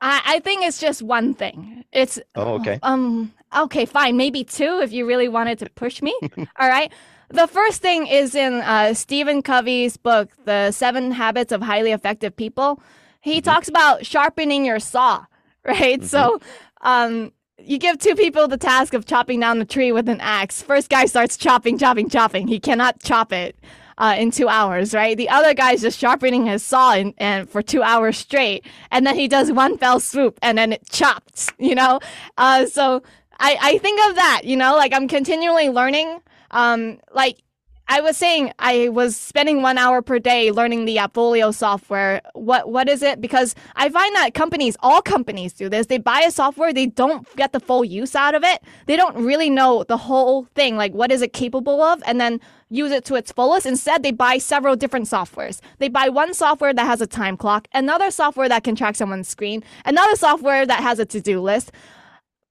[0.00, 1.84] I, I think it's just one thing.
[1.92, 2.78] It's oh okay.
[2.82, 6.16] Um okay, fine, maybe two if you really wanted to push me.
[6.36, 6.92] All right.
[7.30, 12.36] The first thing is in uh, Stephen Covey's book, The Seven Habits of Highly Effective
[12.36, 12.80] People.
[13.20, 13.50] He mm-hmm.
[13.50, 15.24] talks about sharpening your saw,
[15.66, 16.00] right?
[16.00, 16.06] Mm-hmm.
[16.06, 16.40] So,
[16.82, 20.60] um, you give two people the task of chopping down the tree with an axe.
[20.60, 22.48] First guy starts chopping, chopping, chopping.
[22.48, 23.56] He cannot chop it
[23.98, 25.16] uh, in two hours, right?
[25.16, 29.14] The other guy's just sharpening his saw in, and for two hours straight, and then
[29.14, 32.00] he does one fell swoop, and then it chops, you know.
[32.36, 33.02] Uh, so
[33.38, 36.20] I I think of that, you know, like I'm continually learning.
[36.50, 37.38] Um, like
[37.86, 42.22] I was saying I was spending one hour per day learning the Appfolio software.
[42.32, 43.20] What what is it?
[43.20, 45.86] Because I find that companies, all companies do this.
[45.86, 48.62] They buy a software, they don't get the full use out of it.
[48.86, 52.40] They don't really know the whole thing, like what is it capable of, and then
[52.70, 53.66] use it to its fullest.
[53.66, 55.60] Instead, they buy several different softwares.
[55.78, 59.28] They buy one software that has a time clock, another software that can track someone's
[59.28, 61.70] screen, another software that has a to-do list,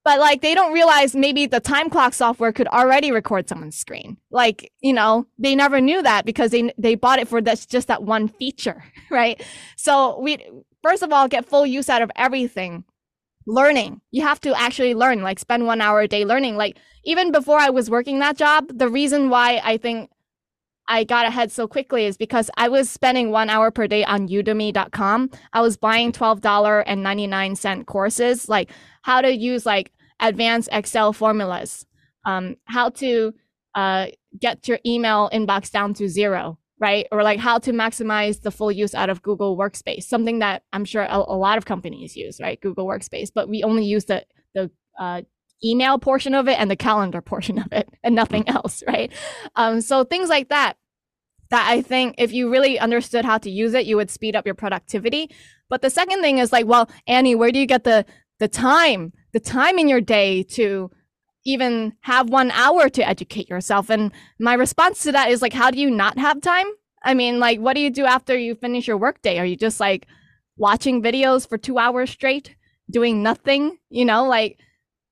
[0.03, 4.17] but like they don't realize maybe the time clock software could already record someone's screen.
[4.31, 7.87] Like you know they never knew that because they they bought it for this just
[7.87, 9.41] that one feature right?
[9.77, 10.37] So we
[10.81, 12.83] first of all get full use out of everything.
[13.45, 13.99] Learning.
[14.11, 16.55] You have to actually learn like spend one hour a day learning.
[16.55, 20.09] Like even before i was working that job the reason why i think
[20.87, 24.27] I got ahead so quickly is because I was spending one hour per day on
[24.27, 25.29] udemy.com.
[25.53, 28.69] I was buying $12.99 courses, like
[29.01, 31.85] how to use like advanced Excel formulas,
[32.25, 33.33] um, how to
[33.75, 34.07] uh,
[34.39, 37.07] get your email inbox down to zero, right?
[37.11, 40.85] Or like how to maximize the full use out of Google Workspace, something that I'm
[40.85, 42.59] sure a, a lot of companies use, right?
[42.61, 45.21] Google Workspace, but we only use the, the, uh,
[45.65, 48.55] email portion of it and the calendar portion of it and nothing mm.
[48.55, 49.11] else, right?
[49.55, 50.77] Um, so things like that,
[51.49, 54.45] that I think if you really understood how to use it, you would speed up
[54.45, 55.29] your productivity.
[55.69, 58.05] But the second thing is like, well, Annie, where do you get the
[58.39, 60.91] the time, the time in your day to
[61.45, 63.89] even have one hour to educate yourself?
[63.89, 66.67] And my response to that is like, how do you not have time?
[67.03, 69.39] I mean, like, what do you do after you finish your workday?
[69.39, 70.07] Are you just like
[70.57, 72.55] watching videos for two hours straight,
[72.89, 73.77] doing nothing?
[73.89, 74.57] You know, like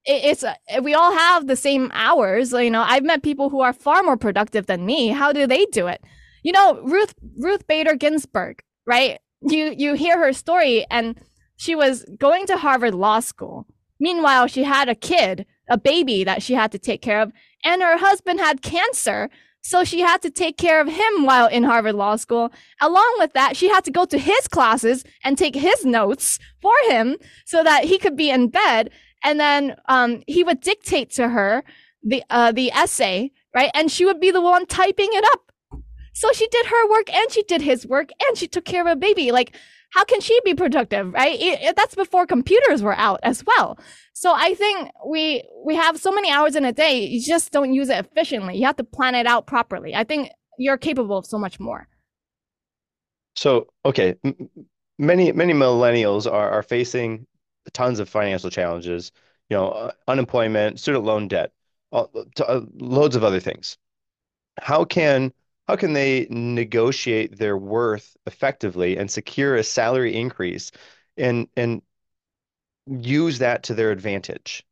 [0.05, 3.73] it's uh, we all have the same hours you know i've met people who are
[3.73, 6.03] far more productive than me how do they do it
[6.43, 11.19] you know ruth ruth bader ginsburg right you you hear her story and
[11.55, 13.67] she was going to harvard law school
[14.01, 17.31] meanwhile she had a kid a baby that she had to take care of
[17.63, 19.29] and her husband had cancer
[19.63, 22.51] so she had to take care of him while in Harvard Law School.
[22.81, 26.73] Along with that, she had to go to his classes and take his notes for
[26.89, 28.89] him so that he could be in bed
[29.23, 31.63] and then um, he would dictate to her
[32.03, 33.71] the uh, the essay, right?
[33.73, 35.51] And she would be the one typing it up.
[36.13, 38.87] So she did her work and she did his work and she took care of
[38.87, 39.31] a baby.
[39.31, 39.55] Like,
[39.91, 41.37] how can she be productive, right?
[41.39, 43.77] It, that's before computers were out as well.
[44.13, 47.73] So I think we we have so many hours in a day, you just don't
[47.73, 48.57] use it efficiently.
[48.57, 49.93] You have to plan it out properly.
[49.93, 51.87] I think you're capable of so much more.
[53.35, 54.15] So okay,
[54.97, 57.27] many many millennials are are facing
[57.73, 59.11] tons of financial challenges,
[59.49, 61.51] you know, uh, unemployment, student loan debt,
[61.91, 62.05] uh,
[62.39, 63.77] uh, loads of other things.
[64.59, 65.33] How can
[65.71, 70.69] how can they negotiate their worth effectively and secure a salary increase
[71.15, 71.81] and and
[72.87, 74.65] use that to their advantage?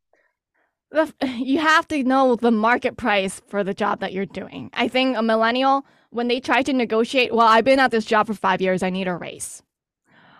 [1.23, 4.71] You have to know the market price for the job that you're doing.
[4.73, 8.27] I think a millennial, when they try to negotiate, well, I've been at this job
[8.27, 9.63] for five years, I need a raise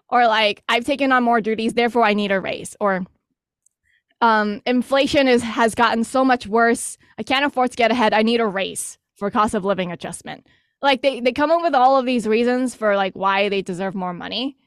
[0.10, 3.06] or like I've taken on more duties, therefore I need a raise, or
[4.19, 6.98] um, inflation is has gotten so much worse.
[7.17, 8.13] I can't afford to get ahead.
[8.13, 10.47] I need a raise for cost of living adjustment.
[10.82, 13.93] Like they, they come up with all of these reasons for like why they deserve
[13.93, 14.58] more money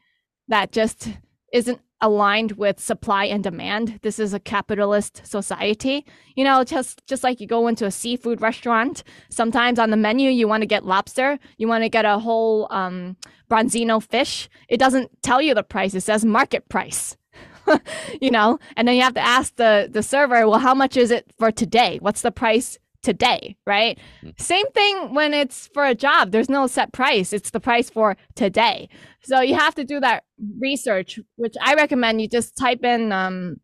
[0.48, 1.08] that just
[1.52, 4.00] isn't aligned with supply and demand.
[4.02, 6.04] This is a capitalist society.
[6.34, 10.28] You know, just just like you go into a seafood restaurant, sometimes on the menu
[10.30, 13.16] you want to get lobster, you want to get a whole um,
[13.50, 14.50] bronzino fish.
[14.68, 17.16] It doesn't tell you the price; it says market price.
[18.20, 21.12] you know, and then you have to ask the the server, well, how much is
[21.12, 21.98] it for today?
[22.02, 23.98] What's the price today, right?
[24.22, 24.40] Mm.
[24.40, 26.30] Same thing when it's for a job.
[26.30, 27.32] There's no set price.
[27.32, 28.88] It's the price for today.
[29.22, 30.24] So you have to do that
[30.60, 33.56] research, which I recommend you just type in um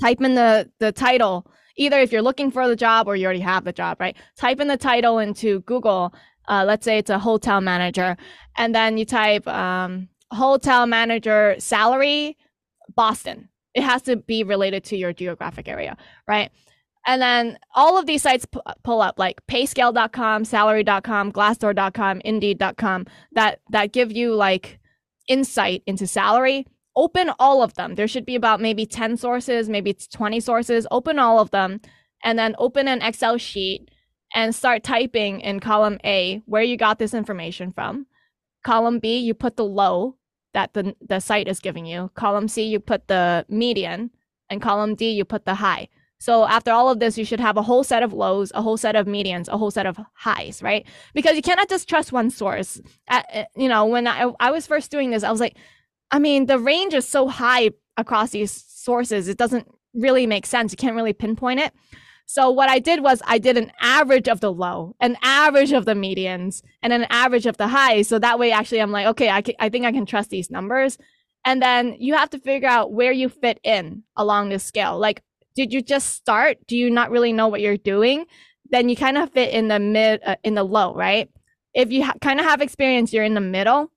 [0.00, 1.46] type in the the title.
[1.76, 4.16] Either if you're looking for the job or you already have the job, right?
[4.36, 6.14] Type in the title into Google.
[6.48, 8.16] Uh, let's say it's a hotel manager,
[8.56, 12.36] and then you type um, hotel manager salary
[12.94, 13.48] Boston.
[13.74, 16.50] It has to be related to your geographic area, right?
[17.06, 18.46] And then all of these sites
[18.84, 24.78] pull up like payscale.com, salary.com, glassdoor.com, indeed.com that that give you like
[25.28, 26.66] insight into salary.
[26.94, 27.94] Open all of them.
[27.94, 30.86] There should be about maybe 10 sources, maybe it's 20 sources.
[30.90, 31.80] Open all of them
[32.22, 33.90] and then open an Excel sheet
[34.34, 38.06] and start typing in column A where you got this information from.
[38.64, 40.16] Column B, you put the low
[40.54, 42.10] that the the site is giving you.
[42.14, 44.10] Column C, you put the median
[44.50, 45.88] and column D, you put the high.
[46.22, 48.76] So after all of this, you should have a whole set of lows, a whole
[48.76, 50.86] set of medians, a whole set of highs, right?
[51.14, 52.80] Because you cannot just trust one source.
[53.56, 55.56] You know, when I, I was first doing this, I was like,
[56.12, 60.72] I mean, the range is so high across these sources, it doesn't really make sense.
[60.72, 61.72] You can't really pinpoint it.
[62.26, 65.86] So what I did was I did an average of the low, an average of
[65.86, 68.06] the medians, and an average of the highs.
[68.06, 70.52] So that way, actually, I'm like, okay, I, can, I think I can trust these
[70.52, 70.98] numbers.
[71.44, 74.96] And then you have to figure out where you fit in along this scale.
[75.00, 75.24] Like,
[75.54, 76.58] did you just start?
[76.66, 78.26] Do you not really know what you're doing?
[78.70, 81.28] Then you kind of fit in the mid, uh, in the low, right?
[81.74, 83.90] If you ha- kind of have experience, you're in the middle.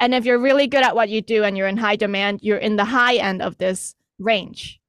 [0.00, 2.58] And if you're really good at what you do and you're in high demand, you're
[2.58, 4.80] in the high end of this range,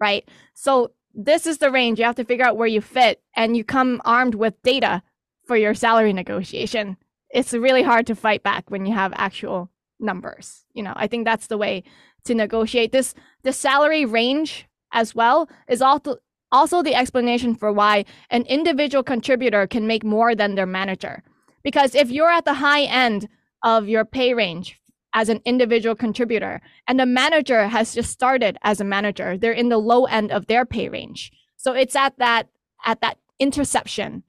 [0.00, 0.26] right?
[0.54, 1.98] So this is the range.
[1.98, 5.02] You have to figure out where you fit and you come armed with data
[5.46, 6.96] for your salary negotiation.
[7.30, 10.64] It's really hard to fight back when you have actual numbers.
[10.72, 11.84] You know, I think that's the way
[12.24, 13.14] to negotiate this.
[13.42, 16.16] The salary range as well is also
[16.50, 21.22] also the explanation for why an individual contributor can make more than their manager.
[21.64, 23.28] Because if you're at the high end
[23.64, 24.78] of your pay range
[25.14, 29.70] as an individual contributor and the manager has just started as a manager, they're in
[29.70, 31.32] the low end of their pay range.
[31.56, 32.48] So it's at that
[32.84, 34.22] at that interception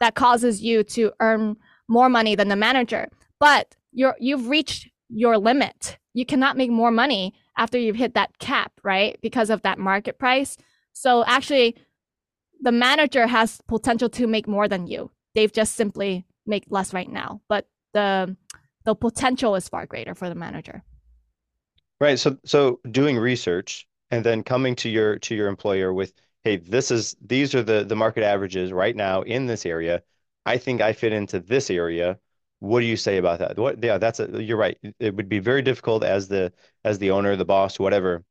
[0.00, 1.56] that causes you to earn
[1.88, 3.08] more money than the manager.
[3.38, 5.98] But you're you've reached your limit.
[6.14, 9.18] You cannot make more money after you've hit that cap, right?
[9.20, 10.56] Because of that market price.
[10.94, 11.76] So actually,
[12.60, 15.10] the manager has potential to make more than you.
[15.34, 18.36] They've just simply make less right now, but the
[18.84, 20.82] the potential is far greater for the manager.
[22.00, 22.18] Right.
[22.18, 26.90] So so doing research and then coming to your to your employer with, hey, this
[26.90, 30.02] is these are the the market averages right now in this area.
[30.46, 32.18] I think I fit into this area
[32.60, 33.58] what do you say about that?
[33.58, 33.82] What?
[33.82, 34.78] Yeah, that's a, you're right.
[34.98, 36.52] It would be very difficult as the
[36.84, 38.22] as the owner, the boss, whatever,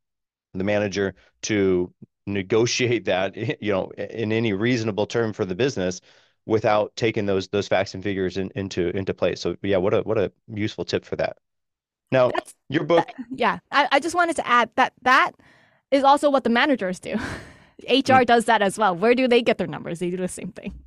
[0.53, 1.93] the manager to
[2.25, 5.99] negotiate that, you know, in any reasonable term for the business
[6.45, 9.41] without taking those those facts and figures in, into into place.
[9.41, 11.37] So yeah, what a what a useful tip for that.
[12.11, 13.05] Now, That's, your book.
[13.05, 15.31] That, yeah, I, I just wanted to add that that
[15.91, 17.15] is also what the managers do.
[17.87, 18.25] HR mm.
[18.25, 18.95] does that as well.
[18.95, 19.99] Where do they get their numbers?
[19.99, 20.77] They do the same thing.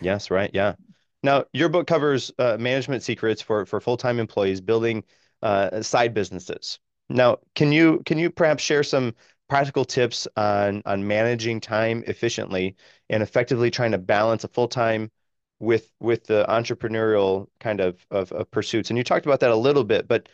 [0.00, 0.50] yes, right.
[0.52, 0.74] Yeah.
[1.22, 5.04] Now, your book covers uh, management secrets for for full time employees building
[5.42, 6.78] uh, side businesses.
[7.08, 9.14] Now, can you can you perhaps share some
[9.48, 12.76] practical tips on on managing time efficiently
[13.10, 15.10] and effectively trying to balance a full time
[15.58, 18.90] with with the entrepreneurial kind of, of of pursuits?
[18.90, 20.28] And you talked about that a little bit, but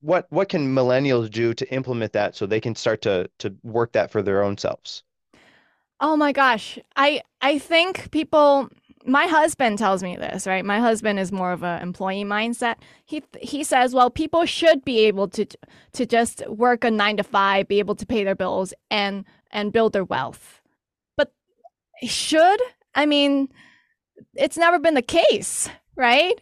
[0.00, 3.92] what what can millennials do to implement that so they can start to to work
[3.92, 5.02] that for their own selves?
[6.00, 8.68] Oh my gosh, I I think people
[9.04, 10.64] my husband tells me this, right?
[10.64, 12.76] My husband is more of an employee mindset.
[13.04, 15.46] He he says, well, people should be able to
[15.92, 19.72] to just work a nine to five, be able to pay their bills and and
[19.72, 20.60] build their wealth.
[21.16, 21.32] But
[22.02, 22.60] should
[22.94, 23.48] I mean,
[24.34, 26.40] it's never been the case, right?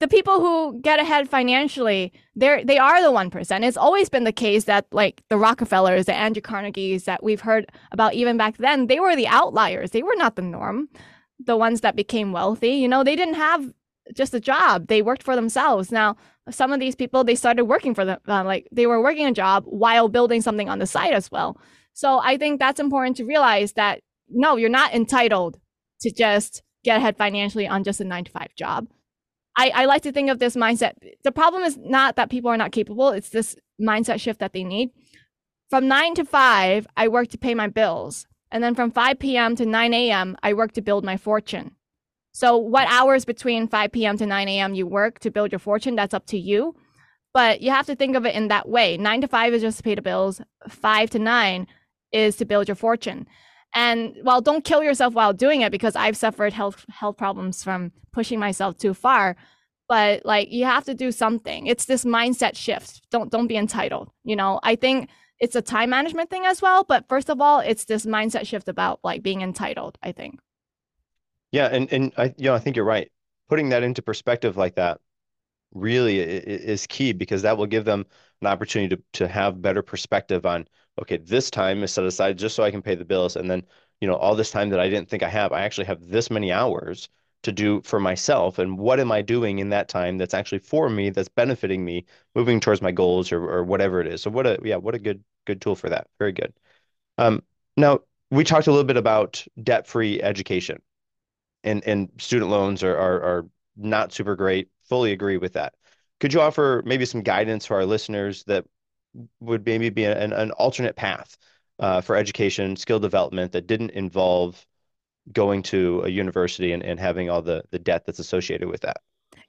[0.00, 3.64] The people who get ahead financially, they're they are the one percent.
[3.64, 7.70] It's always been the case that like the Rockefellers, the Andrew Carnegies that we've heard
[7.92, 9.90] about even back then, they were the outliers.
[9.90, 10.88] They were not the norm
[11.44, 13.72] the ones that became wealthy, you know, they didn't have
[14.14, 14.88] just a job.
[14.88, 15.92] They worked for themselves.
[15.92, 16.16] Now,
[16.50, 19.32] some of these people, they started working for them, uh, like they were working a
[19.32, 21.58] job while building something on the side as well.
[21.92, 25.58] So I think that's important to realize that no, you're not entitled
[26.00, 28.88] to just get ahead financially on just a nine to five job.
[29.56, 30.92] I, I like to think of this mindset.
[31.24, 34.64] The problem is not that people are not capable, it's this mindset shift that they
[34.64, 34.90] need.
[35.68, 38.26] From nine to five, I work to pay my bills.
[38.50, 39.54] And then from 5 p.m.
[39.56, 41.76] to 9 a.m., I work to build my fortune.
[42.32, 44.16] So, what hours between 5 p.m.
[44.18, 44.74] to 9 a.m.
[44.74, 46.74] you work to build your fortune, that's up to you.
[47.32, 48.96] But you have to think of it in that way.
[48.96, 51.66] Nine to five is just to pay the bills, five to nine
[52.12, 53.26] is to build your fortune.
[53.72, 57.92] And while don't kill yourself while doing it, because I've suffered health health problems from
[58.12, 59.36] pushing myself too far.
[59.88, 61.66] But like you have to do something.
[61.66, 63.08] It's this mindset shift.
[63.10, 64.10] Don't don't be entitled.
[64.24, 65.08] You know, I think
[65.40, 66.84] it's a time management thing as well.
[66.84, 70.40] But first of all, it's this mindset shift about like being entitled, I think.
[71.52, 73.10] Yeah, and and I you know I think you're right.
[73.48, 75.00] Putting that into perspective like that
[75.74, 78.06] really is key because that will give them
[78.42, 80.68] an opportunity to to have better perspective on
[81.00, 83.64] okay, this time is set aside just so I can pay the bills and then
[84.00, 86.30] you know all this time that I didn't think I have, I actually have this
[86.30, 87.08] many hours
[87.42, 90.90] to do for myself and what am I doing in that time that's actually for
[90.90, 94.22] me that's benefiting me moving towards my goals or or whatever it is.
[94.22, 96.08] So what a yeah, what a good good tool for that.
[96.18, 96.52] Very good.
[97.18, 97.42] Um
[97.76, 100.80] now we talked a little bit about debt-free education
[101.64, 104.68] and and student loans are, are are not super great.
[104.88, 105.74] Fully agree with that.
[106.20, 108.66] Could you offer maybe some guidance for our listeners that
[109.40, 111.36] would maybe be an, an alternate path
[111.78, 114.64] uh, for education, skill development that didn't involve
[115.32, 118.98] going to a university and, and having all the the debt that's associated with that?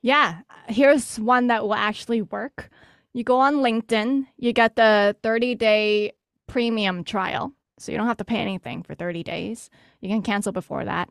[0.01, 2.69] Yeah, here's one that will actually work.
[3.13, 6.13] You go on LinkedIn, you get the 30 day
[6.47, 7.53] premium trial.
[7.77, 9.69] So you don't have to pay anything for 30 days.
[10.01, 11.09] You can cancel before that.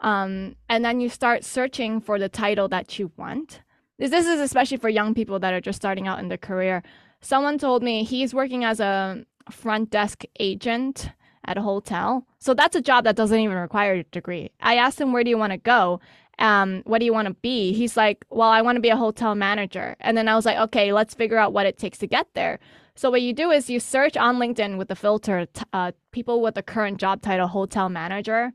[0.00, 3.60] Um, and then you start searching for the title that you want.
[3.98, 6.82] This, this is especially for young people that are just starting out in their career.
[7.20, 11.10] Someone told me he's working as a front desk agent
[11.48, 12.26] at a hotel.
[12.38, 14.50] So that's a job that doesn't even require a degree.
[14.60, 16.00] I asked him, Where do you want to go?
[16.38, 17.72] Um, what do you want to be?
[17.72, 19.96] He's like, Well, I want to be a hotel manager.
[20.00, 22.60] And then I was like, Okay, let's figure out what it takes to get there.
[22.94, 26.54] So what you do is you search on LinkedIn with the filter uh, people with
[26.54, 28.52] the current job title hotel manager,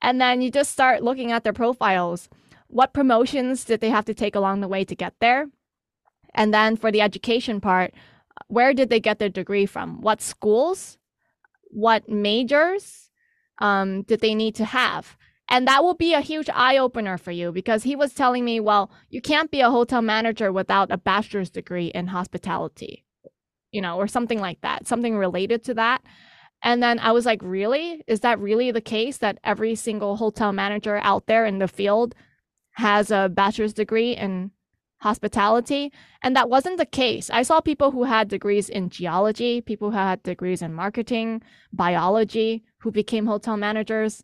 [0.00, 2.28] and then you just start looking at their profiles.
[2.68, 5.48] What promotions did they have to take along the way to get there?
[6.34, 7.94] And then for the education part,
[8.48, 10.02] where did they get their degree from?
[10.02, 10.98] What schools?
[11.70, 13.10] What majors
[13.58, 15.16] um, did they need to have?
[15.50, 18.60] And that will be a huge eye opener for you because he was telling me,
[18.60, 23.04] well, you can't be a hotel manager without a bachelor's degree in hospitality,
[23.72, 26.02] you know, or something like that, something related to that.
[26.62, 28.02] And then I was like, really?
[28.06, 32.14] Is that really the case that every single hotel manager out there in the field
[32.72, 34.50] has a bachelor's degree in
[34.98, 35.92] hospitality?
[36.22, 37.30] And that wasn't the case.
[37.30, 41.42] I saw people who had degrees in geology, people who had degrees in marketing,
[41.72, 44.22] biology, who became hotel managers.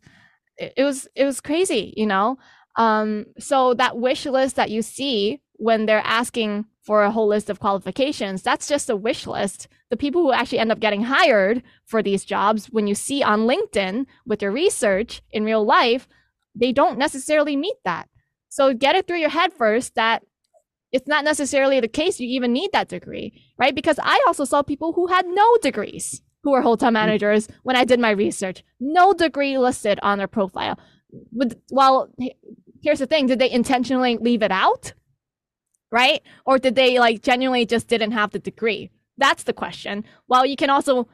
[0.57, 2.37] It, was it was crazy, you know.
[2.77, 7.49] Um, so that wish list that you see when they're asking for a whole list
[7.49, 9.67] of qualifications, that's just a wish list.
[9.89, 13.47] The people who actually end up getting hired for these jobs, when you see on
[13.47, 16.07] LinkedIn with your research in real life,
[16.53, 18.07] they don't necessarily meet that.
[18.49, 20.23] So get it through your head first that
[20.95, 23.75] it's not necessarily the case you even need that degree, right?
[23.75, 26.93] Because I also saw people who had no degrees who were hotel mm.
[26.93, 30.79] managers when I did my research, no degree listed on their profile.
[31.71, 32.09] well,
[32.81, 34.93] here's the thing did they intentionally leave it out?
[35.95, 36.21] right?
[36.45, 38.91] Or did they like genuinely just didn't have the degree?
[39.17, 40.03] That's the question.
[40.27, 41.07] Well, you can also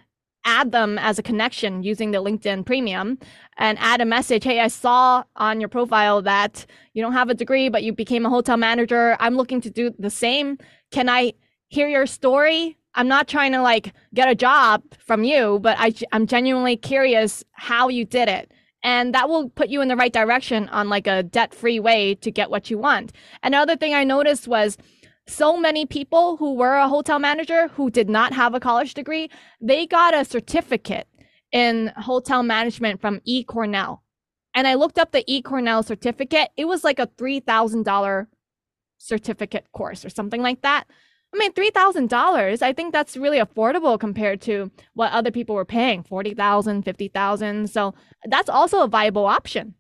[0.45, 3.17] add them as a connection using the LinkedIn premium
[3.57, 4.43] and add a message.
[4.43, 8.25] Hey, I saw on your profile that you don't have a degree, but you became
[8.25, 9.15] a hotel manager.
[9.19, 10.57] I'm looking to do the same.
[10.91, 11.33] Can I
[11.67, 12.77] hear your story?
[12.95, 17.43] I'm not trying to like get a job from you, but I, I'm genuinely curious
[17.53, 18.51] how you did it
[18.83, 22.15] and that will put you in the right direction on like a debt free way
[22.15, 23.11] to get what you want.
[23.43, 24.77] Another thing I noticed was
[25.27, 29.29] so many people who were a hotel manager who did not have a college degree,
[29.61, 31.07] they got a certificate
[31.51, 34.03] in hotel management from E Cornell.
[34.53, 36.49] And I looked up the E Cornell certificate.
[36.57, 38.27] It was like a $3,000
[38.97, 40.85] certificate course or something like that.
[41.33, 42.61] I mean, three thousand dollars.
[42.61, 47.07] I think that's really affordable compared to what other people were paying forty thousand, fifty
[47.07, 47.69] thousand.
[47.69, 47.93] So
[48.25, 49.75] that's also a viable option.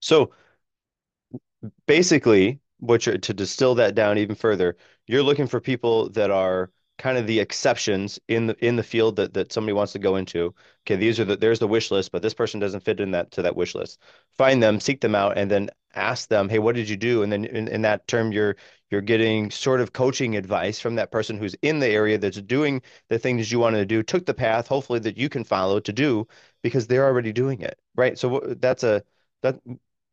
[0.00, 0.32] So
[1.86, 4.76] basically, you're to distill that down even further,
[5.06, 9.16] you're looking for people that are kind of the exceptions in the in the field
[9.16, 10.54] that that somebody wants to go into.
[10.86, 13.30] Okay, these are the there's the wish list, but this person doesn't fit in that
[13.32, 14.00] to that wish list.
[14.36, 17.22] Find them, seek them out, and then ask them, hey, what did you do?
[17.22, 18.56] And then in, in that term, you're
[18.90, 22.82] you're getting sort of coaching advice from that person who's in the area that's doing
[23.08, 25.92] the things you wanted to do, took the path, hopefully that you can follow to
[25.92, 26.26] do
[26.62, 28.18] because they're already doing it, right?
[28.18, 29.02] So that's a
[29.42, 29.60] that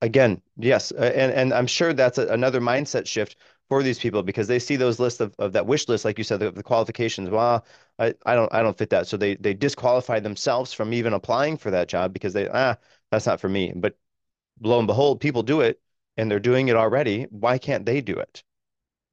[0.05, 3.37] Again, yes, uh, and and I'm sure that's a, another mindset shift
[3.69, 6.23] for these people because they see those lists of, of that wish list, like you
[6.23, 7.31] said, the, the qualifications.
[7.31, 7.65] Well,
[7.97, 11.57] I, I don't I don't fit that, so they they disqualify themselves from even applying
[11.57, 12.75] for that job because they ah
[13.09, 13.73] that's not for me.
[13.75, 13.97] But
[14.61, 15.81] lo and behold, people do it,
[16.17, 17.23] and they're doing it already.
[17.31, 18.43] Why can't they do it?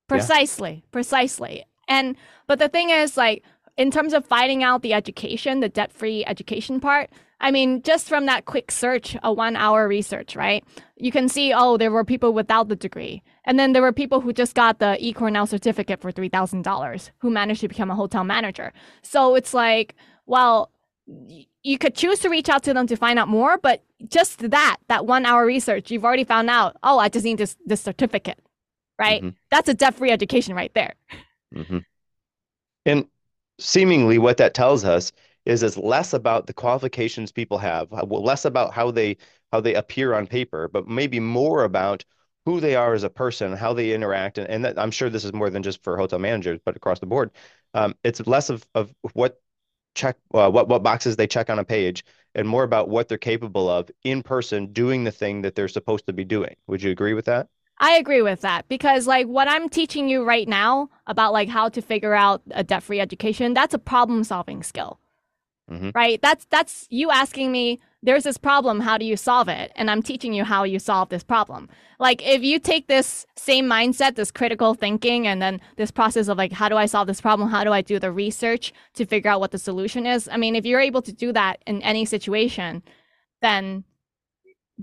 [0.09, 0.89] Precisely, yeah.
[0.93, 1.65] precisely.
[1.89, 2.17] And
[2.47, 3.45] but the thing is, like
[3.77, 7.11] in terms of finding out the education, the debt free education part,
[7.41, 10.65] I mean, just from that quick search, a one hour research, right?
[10.97, 13.23] You can see, oh, there were people without the degree.
[13.45, 17.61] And then there were people who just got the eCornell certificate for $3,000 who managed
[17.63, 18.73] to become a hotel manager.
[19.03, 19.97] So it's like,
[20.27, 20.71] well,
[21.63, 24.77] you could choose to reach out to them to find out more, but just that,
[24.87, 28.39] that one hour research, you've already found out, oh, I just need this, this certificate,
[29.01, 29.21] right?
[29.21, 29.37] Mm-hmm.
[29.51, 30.95] That's a debt free education right there.
[31.55, 31.79] Mm-hmm.
[32.87, 33.07] And
[33.63, 35.13] seemingly what that tells us
[35.45, 39.17] is is less about the qualifications people have, less about how they
[39.53, 42.05] how they appear on paper, but maybe more about
[42.47, 45.25] who they are as a person, how they interact, and, and that, I'm sure this
[45.25, 47.31] is more than just for hotel managers, but across the board,
[47.75, 49.41] um, it's less of of what
[49.95, 52.05] check uh, what what boxes they check on a page,
[52.35, 56.07] and more about what they're capable of in person, doing the thing that they're supposed
[56.07, 56.57] to be doing.
[56.69, 57.49] Would you agree with that?
[57.83, 61.69] I agree with that because like what I'm teaching you right now about like how
[61.69, 65.01] to figure out a debt-free education, that's a problem solving skill.
[65.69, 65.91] Mm-hmm.
[65.95, 66.21] Right?
[66.23, 69.73] That's that's you asking me there's this problem, how do you solve it?
[69.75, 71.69] And I'm teaching you how you solve this problem.
[71.99, 76.39] Like if you take this same mindset, this critical thinking and then this process of
[76.39, 77.49] like how do I solve this problem?
[77.49, 80.29] How do I do the research to figure out what the solution is?
[80.31, 82.83] I mean, if you're able to do that in any situation,
[83.41, 83.85] then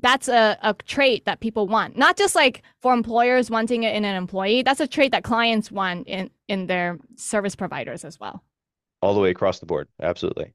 [0.01, 1.97] that's a, a trait that people want.
[1.97, 5.71] Not just like for employers wanting it in an employee that's a trait that clients
[5.71, 8.43] want in in their service providers as well.
[9.01, 10.53] All the way across the board absolutely.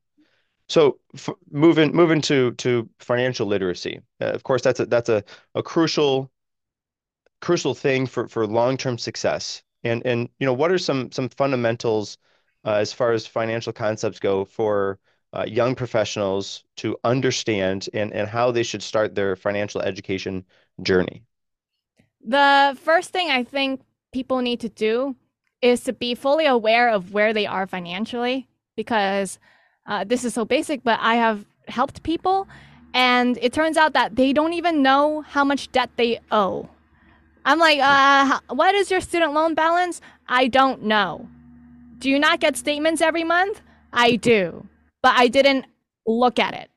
[0.68, 5.22] So f- moving moving to to financial literacy uh, of course that's a that's a,
[5.54, 6.30] a crucial
[7.40, 9.62] crucial thing for for long-term success.
[9.82, 12.16] And and you know what are some some fundamentals
[12.64, 14.98] uh, as far as financial concepts go for
[15.34, 20.44] uh, young professionals to understand and, and how they should start their financial education
[20.82, 21.22] journey?
[22.24, 23.80] The first thing I think
[24.12, 25.16] people need to do
[25.60, 29.38] is to be fully aware of where they are financially because
[29.86, 32.46] uh, this is so basic, but I have helped people
[32.94, 36.68] and it turns out that they don't even know how much debt they owe.
[37.44, 40.00] I'm like, uh, what is your student loan balance?
[40.28, 41.28] I don't know.
[41.98, 43.60] Do you not get statements every month?
[43.92, 44.66] I do
[45.04, 45.66] but I didn't
[46.06, 46.70] look at it.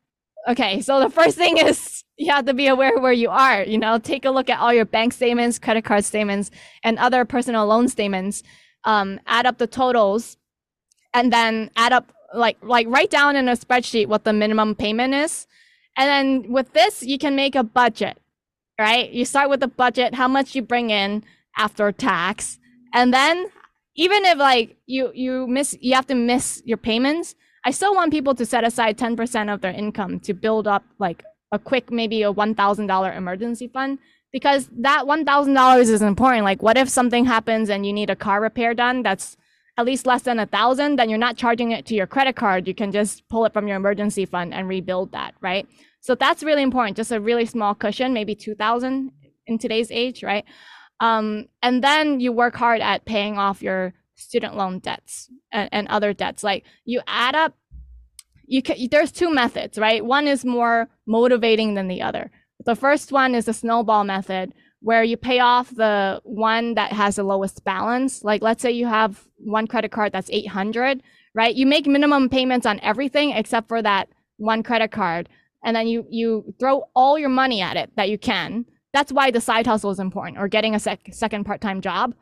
[0.50, 3.64] Okay, so the first thing is you have to be aware where you are.
[3.64, 6.52] You know, take a look at all your bank statements, credit card statements,
[6.84, 8.44] and other personal loan statements.
[8.84, 10.36] Um, add up the totals,
[11.14, 15.14] and then add up like like write down in a spreadsheet what the minimum payment
[15.14, 15.48] is,
[15.98, 18.18] and then with this you can make a budget.
[18.78, 19.10] Right?
[19.10, 21.24] You start with the budget, how much you bring in
[21.58, 22.60] after tax,
[22.94, 23.48] and then
[23.96, 27.34] even if like you you miss you have to miss your payments
[27.68, 31.26] I still want people to set aside 10% of their income to build up like
[31.52, 34.00] a quick, maybe a $1,000 emergency fund
[34.32, 36.46] because that $1,000 is important.
[36.46, 39.36] Like, what if something happens and you need a car repair done that's
[39.76, 42.70] at least less than a thousand, then you're not charging it to your credit card.
[42.70, 45.68] You can just pull it from your emergency fund and rebuild that, right?
[46.00, 46.96] So that's really important.
[46.96, 49.12] Just a really small cushion, maybe 2000
[49.46, 50.46] in today's age, right?
[51.02, 55.88] Um, and then you work hard at paying off your student loan debts and, and
[55.88, 56.44] other debts.
[56.44, 57.56] Like you add up,
[58.46, 60.04] you can, there's two methods, right?
[60.04, 62.32] One is more motivating than the other.
[62.66, 67.16] The first one is the snowball method, where you pay off the one that has
[67.16, 68.24] the lowest balance.
[68.24, 71.02] Like let's say you have one credit card that's 800,
[71.34, 71.56] right?
[71.56, 75.30] You make minimum payments on everything except for that one credit card.
[75.64, 78.66] And then you, you throw all your money at it that you can.
[78.94, 82.14] That's why the side hustle is important or getting a sec- second part-time job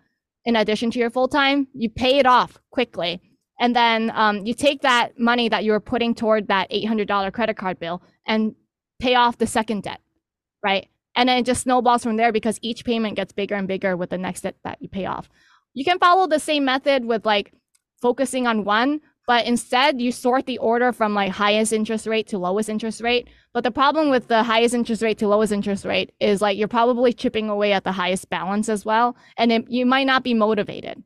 [0.46, 3.22] in addition to your full time, you pay it off quickly.
[3.60, 7.58] And then um, you take that money that you were putting toward that $800 credit
[7.58, 8.54] card bill and
[9.00, 10.02] pay off the second debt,
[10.64, 10.88] right?
[11.16, 14.10] And then it just snowballs from there because each payment gets bigger and bigger with
[14.10, 15.30] the next debt that you pay off.
[15.74, 17.54] You can follow the same method with like
[18.02, 22.38] focusing on one, but instead you sort the order from like highest interest rate to
[22.38, 23.28] lowest interest rate.
[23.54, 26.68] But the problem with the highest interest rate to lowest interest rate is like you're
[26.68, 29.16] probably chipping away at the highest balance as well.
[29.38, 31.04] And it, you might not be motivated,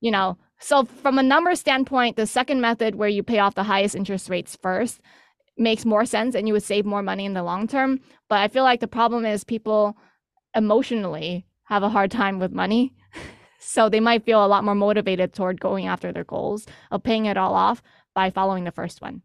[0.00, 0.38] you know?
[0.60, 4.30] So from a number standpoint, the second method where you pay off the highest interest
[4.30, 5.00] rates first
[5.58, 8.00] makes more sense and you would save more money in the long term.
[8.28, 9.96] But I feel like the problem is people
[10.54, 12.94] emotionally have a hard time with money.
[13.66, 17.26] So they might feel a lot more motivated toward going after their goals of paying
[17.26, 17.82] it all off
[18.14, 19.22] by following the first one.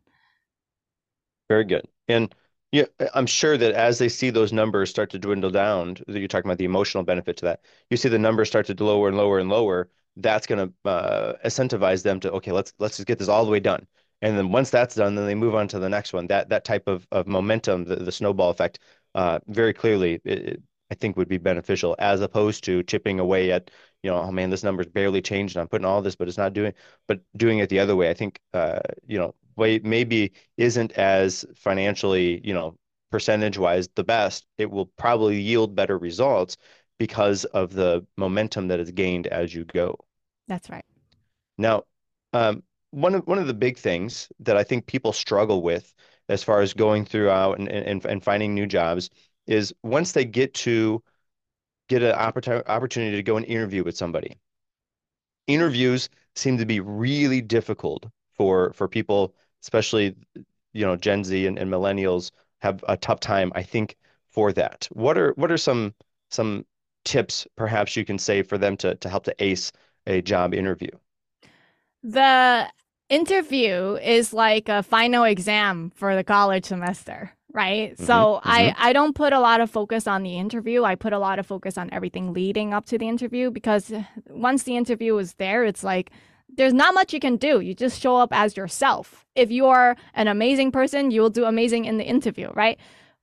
[1.50, 1.86] Very good.
[2.08, 2.34] And
[2.72, 2.86] Yeah,
[3.16, 6.48] I'm sure that as they see those numbers start to dwindle down, that you're talking
[6.50, 7.62] about the emotional benefit to that.
[7.90, 9.90] You see the numbers start to lower and lower and lower.
[10.18, 13.52] That's going to uh, incentivize them to okay, let's let's just get this all the
[13.52, 13.88] way done.
[14.22, 16.28] And then once that's done, then they move on to the next one.
[16.28, 18.80] That that type of of momentum, the, the snowball effect,
[19.16, 23.52] uh, very clearly, it, it, I think would be beneficial as opposed to chipping away
[23.52, 23.72] at,
[24.04, 25.56] you know, oh man, this number's barely changed.
[25.56, 26.74] And I'm putting all this, but it's not doing,
[27.08, 28.10] but doing it the other way.
[28.10, 32.78] I think, uh, you know, way maybe isn't as financially, you know,
[33.12, 36.58] percentage wise the best, it will probably yield better results
[36.97, 39.97] because of the momentum that is gained as you go.
[40.47, 40.86] That's right.
[41.58, 41.84] Now,
[42.34, 45.93] um, one of one of the big things that I think people struggle with
[46.28, 49.10] as far as going throughout and and, and finding new jobs
[49.47, 51.04] is once they get to
[51.90, 54.38] get an opportunity to go and interview with somebody.
[55.48, 60.16] Interviews seem to be really difficult for for people especially
[60.74, 62.32] you know Gen Z and, and millennials
[62.62, 63.96] have a tough time, I think,
[64.30, 64.88] for that.
[64.92, 65.94] What are what are some
[66.30, 66.66] some
[67.06, 69.72] tips perhaps you can say for them to to help to ace
[70.08, 70.92] a job interview?
[72.04, 72.68] The
[73.10, 78.50] interview is like a final exam for the college semester right mm-hmm, so mm-hmm.
[78.50, 81.39] i i don't put a lot of focus on the interview i put a lot
[81.39, 83.91] of focus on everything leading up to the interview because
[84.30, 86.12] once the interview is there it's like
[86.56, 87.60] there's not much you can do.
[87.60, 89.26] You just show up as yourself.
[89.36, 92.78] If you're an amazing person, you will do amazing in the interview, right?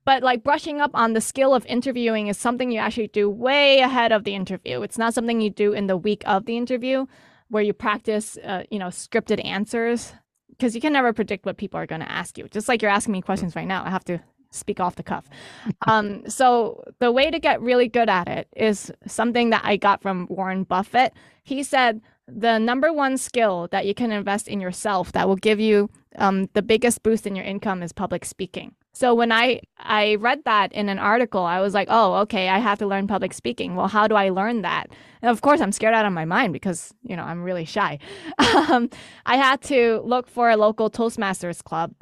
[0.05, 3.81] But like brushing up on the skill of interviewing is something you actually do way
[3.81, 4.83] ahead of the interview.
[4.83, 7.07] It's not something you do in the week of the interview
[7.49, 10.15] where you practice, uh, you know, scripted answers
[10.57, 12.49] because you can never predict what people are going to ask you.
[12.49, 15.29] Just like you're asking me questions right now, I have to speak off the cuff.
[15.87, 20.03] Um, so the way to get really good at it is something that I got
[20.03, 21.13] from Warren Buffett.
[21.45, 25.61] He said the number one skill that you can invest in yourself that will give
[25.61, 28.75] you um, the biggest boost in your income is public speaking.
[28.97, 32.59] So when I I read that in an article, I was like, oh, okay, I
[32.59, 33.77] have to learn public speaking.
[33.77, 34.87] Well, how do I learn that?
[35.21, 37.99] And of course, I'm scared out of my mind because you know I'm really shy.
[38.39, 38.89] um,
[39.27, 41.93] I had to look for a local Toastmasters club.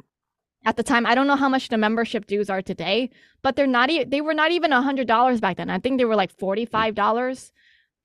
[0.63, 3.09] At the time, I don't know how much the membership dues are today,
[3.43, 3.89] but they're not.
[3.89, 5.69] E- they were not even a hundred dollars back then.
[5.69, 7.51] I think they were like forty five dollars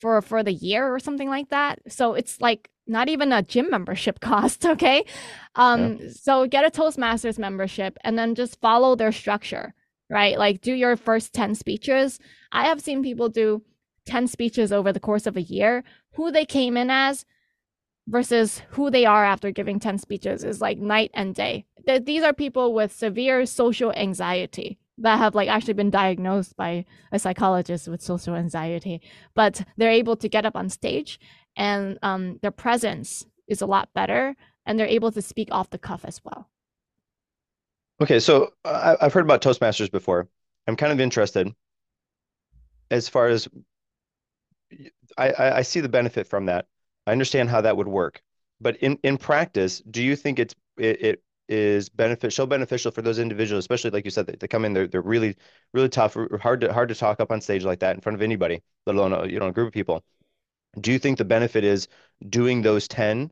[0.01, 1.79] for for the year or something like that.
[1.87, 5.05] So it's like not even a gym membership cost, okay?
[5.55, 6.09] Um yeah.
[6.13, 9.75] so get a Toastmasters membership and then just follow their structure,
[10.11, 10.39] right?
[10.39, 12.19] Like do your first 10 speeches.
[12.53, 13.63] I have seen people do
[14.07, 15.85] 10 speeches over the course of a year.
[16.15, 17.25] Who they came in as
[18.09, 21.67] versus who they are after giving 10 speeches is like night and day.
[22.03, 27.19] These are people with severe social anxiety, that have like actually been diagnosed by a
[27.19, 29.01] psychologist with social anxiety,
[29.35, 31.19] but they're able to get up on stage
[31.57, 34.37] and um, their presence is a lot better
[34.67, 36.49] and they're able to speak off the cuff as well.
[38.01, 40.29] Okay, so I, have heard about Toastmasters before.
[40.67, 41.53] I'm kind of interested
[42.91, 43.49] as far as
[45.19, 46.67] I, I see the benefit from that.
[47.07, 48.23] I understand how that would work,
[48.61, 53.19] but in in practice, do you think it's it, it is beneficial beneficial for those
[53.19, 55.37] individuals, especially like you said, they, they come in, they're they're really
[55.75, 58.23] really tough, hard to hard to talk up on stage like that in front of
[58.23, 60.05] anybody, let alone a, you know a group of people.
[60.79, 61.89] Do you think the benefit is
[62.29, 63.31] doing those 10?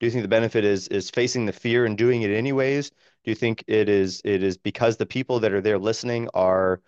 [0.00, 2.90] Do you think the benefit is is facing the fear and doing it anyways?
[2.90, 6.80] Do you think it is it is because the people that are there listening are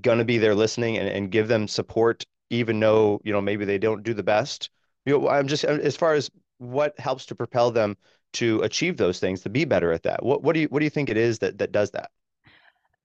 [0.00, 3.78] gonna be there listening and, and give them support even though, you know, maybe they
[3.78, 4.70] don't do the best?
[5.04, 7.96] You know, I'm just as far as what helps to propel them
[8.34, 10.84] to achieve those things to be better at that what what do you what do
[10.84, 12.10] you think it is that that does that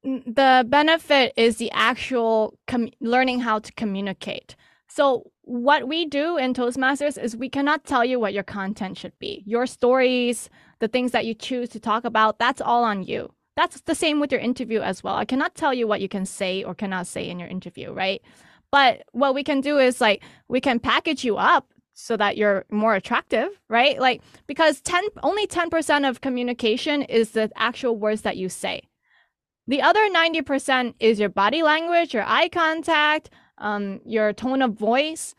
[0.03, 4.55] the benefit is the actual com- learning how to communicate
[4.87, 9.17] so what we do in toastmasters is we cannot tell you what your content should
[9.19, 13.31] be your stories the things that you choose to talk about that's all on you
[13.55, 16.25] that's the same with your interview as well i cannot tell you what you can
[16.25, 18.21] say or cannot say in your interview right
[18.71, 22.65] but what we can do is like we can package you up so that you're
[22.71, 23.99] more attractive, right?
[23.99, 28.83] Like because 10 only 10% of communication is the actual words that you say.
[29.67, 33.29] The other 90% is your body language, your eye contact,
[33.61, 35.33] um, your tone of voice.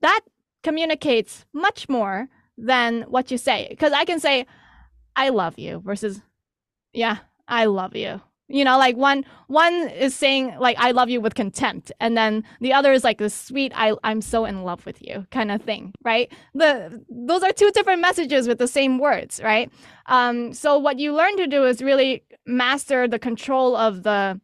[0.00, 0.20] That
[0.62, 3.66] communicates much more than what you say.
[3.70, 4.46] Because I can say,
[5.16, 6.22] I love you versus,
[6.92, 7.18] yeah,
[7.48, 8.20] I love you
[8.52, 12.44] you know like one one is saying like i love you with contempt and then
[12.60, 15.62] the other is like the sweet i i'm so in love with you kind of
[15.62, 19.70] thing right the those are two different messages with the same words right
[20.06, 24.38] um so what you learn to do is really master the control of the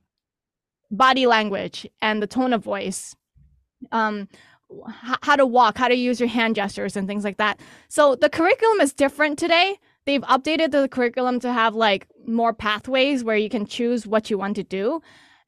[0.91, 3.15] body language and the tone of voice
[3.93, 4.29] um
[5.23, 7.59] how to walk how to use your hand gestures and things like that
[7.89, 9.79] so the curriculum is different today
[10.09, 14.39] they've updated the curriculum to have like more pathways where you can choose what you
[14.39, 15.03] want to do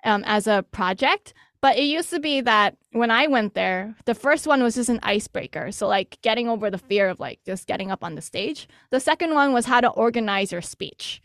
[0.05, 1.35] um, as a project.
[1.63, 4.89] But it used to be that when I went there, the first one was just
[4.89, 5.73] an icebreaker.
[5.73, 8.67] So, like getting over the fear of like just getting up on the stage.
[8.91, 11.21] The second one was how to organize your speech.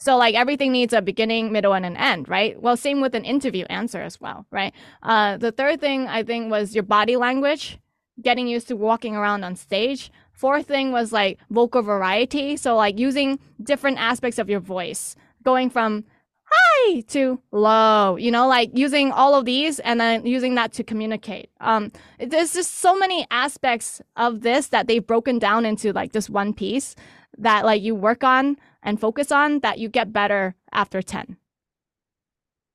[0.00, 2.60] So, like everything needs a beginning, middle, and an end, right?
[2.60, 4.72] Well, same with an interview answer as well, right?
[5.02, 7.78] Uh, the third thing I think was your body language,
[8.22, 10.10] getting used to walking around on stage.
[10.32, 12.56] Fourth thing was like vocal variety.
[12.56, 16.04] So, like using different aspects of your voice, going from
[16.50, 20.82] high to low, you know, like using all of these and then using that to
[20.82, 21.50] communicate.
[21.60, 26.30] Um, there's just so many aspects of this that they've broken down into like this
[26.30, 26.96] one piece
[27.38, 31.36] that like you work on and focus on that you get better after 10.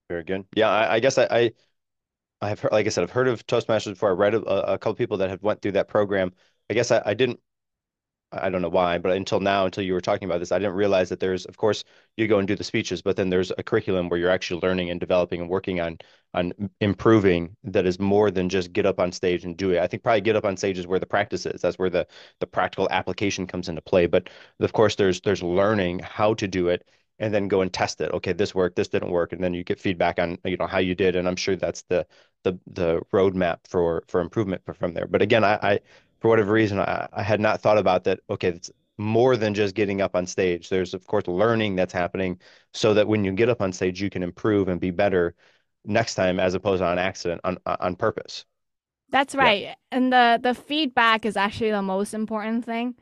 [0.10, 0.46] Very good.
[0.56, 1.52] Yeah, I, I guess I,
[2.42, 4.10] I, have heard, like I said, I've heard of Toastmasters before.
[4.10, 6.32] I read a, a couple people that have went through that program.
[6.70, 7.40] I guess I, I didn't
[8.32, 10.74] I don't know why, but until now, until you were talking about this, I didn't
[10.74, 11.84] realize that there's, of course,
[12.18, 14.90] you go and do the speeches, but then there's a curriculum where you're actually learning
[14.90, 16.00] and developing and working on
[16.34, 16.52] on
[16.82, 19.80] improving that is more than just get up on stage and do it.
[19.80, 21.62] I think probably get up on stage is where the practice is.
[21.62, 22.08] That's where the
[22.40, 24.06] the practical application comes into play.
[24.08, 26.86] But of course, there's there's learning how to do it
[27.20, 28.12] and then go and test it.
[28.12, 30.80] Okay, this worked, this didn't work, and then you get feedback on you know how
[30.80, 31.16] you did.
[31.16, 32.06] And I'm sure that's the
[32.44, 35.08] the the roadmap for for improvement from there.
[35.08, 35.80] But again, I, I
[36.20, 38.20] for whatever reason, I, I had not thought about that.
[38.30, 40.70] Okay, it's more than just getting up on stage.
[40.70, 42.40] There's of course learning that's happening
[42.74, 45.36] so that when you get up on stage, you can improve and be better
[45.84, 48.46] next time as opposed to on accident on on purpose.
[49.10, 49.62] That's right.
[49.64, 49.76] Yeah.
[49.92, 52.96] And the the feedback is actually the most important thing.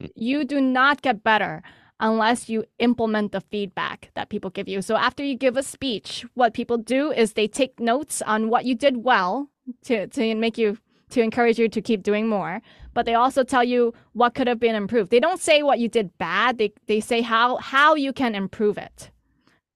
[0.00, 0.10] Mm.
[0.14, 1.62] You do not get better
[2.00, 4.82] unless you implement the feedback that people give you.
[4.82, 8.64] So after you give a speech, what people do is they take notes on what
[8.64, 9.48] you did well
[9.84, 10.78] to to make you
[11.12, 12.60] to encourage you to keep doing more
[12.94, 15.10] but they also tell you what could have been improved.
[15.10, 16.58] They don't say what you did bad.
[16.58, 19.10] They, they say how how you can improve it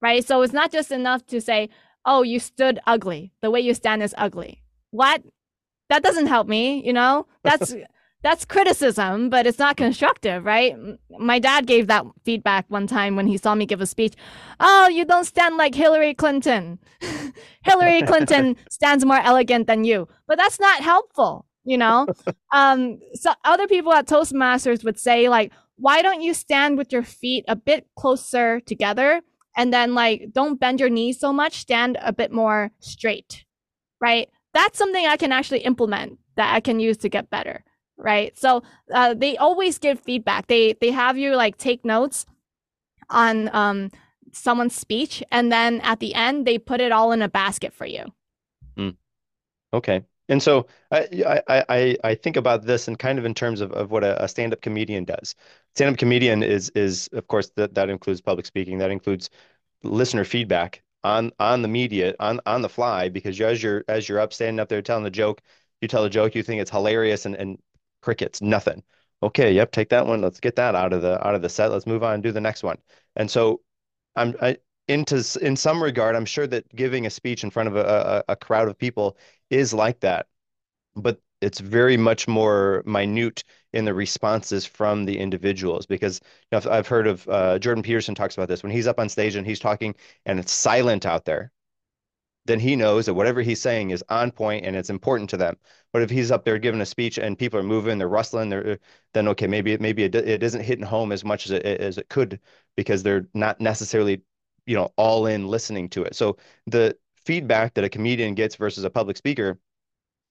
[0.03, 0.25] right?
[0.25, 1.69] So it's not just enough to say
[2.05, 3.33] oh you stood ugly.
[3.41, 4.63] The way you stand is ugly.
[4.91, 5.23] What?
[5.89, 7.27] That doesn't help me you know?
[7.43, 7.75] That's
[8.23, 10.75] that's criticism, but it's not constructive, right?
[11.19, 14.15] My dad gave that feedback one time when he saw me give a speech.
[14.59, 16.79] Oh, you don't stand like Hillary Clinton.
[17.63, 22.07] Hillary Clinton stands more elegant than you, but that's not helpful, you know?
[22.53, 27.03] Um, so other people at Toastmasters would say, like, why don't you stand with your
[27.03, 29.21] feet a bit closer together
[29.57, 33.45] and then, like, don't bend your knees so much, stand a bit more straight,
[34.01, 34.31] right?
[34.55, 37.63] That's something I can actually implement that I can use to get better
[38.07, 38.39] right?
[38.39, 38.63] So
[38.95, 40.47] uh, they always give feedback.
[40.47, 42.25] They they have you like take notes
[43.11, 43.91] on um,
[44.33, 47.85] someone's speech, and then at the end they put it all in a basket for
[47.85, 48.05] you.
[48.79, 48.97] Mm.
[49.75, 50.05] Okay.
[50.29, 53.93] And so I, I, I think about this and kind of in terms of, of
[53.93, 55.37] what a, a stand-up comedian does.
[55.75, 59.31] Stand-up comedian is is of course that that includes public speaking, that includes
[59.83, 64.19] listener feedback on on the media on on the fly because as you're as you're
[64.21, 65.41] up standing up there telling the joke,
[65.81, 67.59] you tell a joke, you think it's hilarious and, and
[68.07, 68.85] crickets, nothing.
[69.23, 70.23] Okay, yep, take that one.
[70.23, 71.73] Let's get that out of the out of the set.
[71.73, 72.79] Let's move on and do the next one.
[73.17, 73.63] And so
[74.17, 77.77] I'm I, into in some regard, I'm sure that giving a speech in front of
[77.77, 79.17] a, a, a crowd of people
[79.51, 80.29] is like that,
[80.97, 86.21] but it's very much more minute in the responses from the individuals because
[86.53, 89.09] you know, I've heard of uh, Jordan Peterson talks about this when he's up on
[89.09, 89.95] stage and he's talking
[90.27, 91.53] and it's silent out there
[92.47, 95.57] then he knows that whatever he's saying is on point and it's important to them.
[95.93, 98.79] But if he's up there giving a speech and people are moving, they're rustling, they're
[99.15, 102.09] then okay, maybe maybe it, it isn't hitting home as much as it as it
[102.09, 102.41] could
[102.77, 104.23] because they're not necessarily
[104.67, 106.15] you know all in listening to it.
[106.15, 106.37] So
[106.67, 109.59] the feedback that a comedian gets versus a public speaker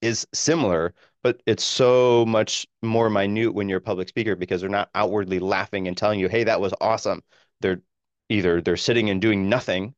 [0.01, 0.93] is similar,
[1.23, 5.39] but it's so much more minute when you're a public speaker because they're not outwardly
[5.39, 7.23] laughing and telling you, "Hey, that was awesome."
[7.61, 7.81] They're
[8.29, 9.95] either they're sitting and doing nothing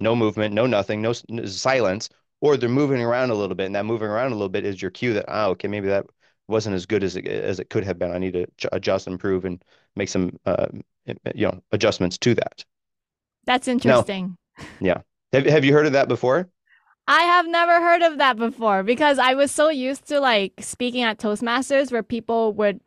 [0.00, 2.08] no movement, no nothing, no, no silence,
[2.40, 4.80] or they're moving around a little bit, and that moving around a little bit is
[4.80, 6.06] your cue that oh, okay, maybe that
[6.48, 8.12] wasn't as good as it as it could have been.
[8.12, 9.62] I need to adjust, improve, and
[9.96, 10.66] make some uh,
[11.34, 12.64] you know adjustments to that.
[13.44, 14.36] That's interesting.
[14.80, 15.02] Now, yeah.
[15.32, 16.48] Have Have you heard of that before?
[17.06, 21.02] I have never heard of that before because I was so used to like speaking
[21.02, 22.80] at Toastmasters where people would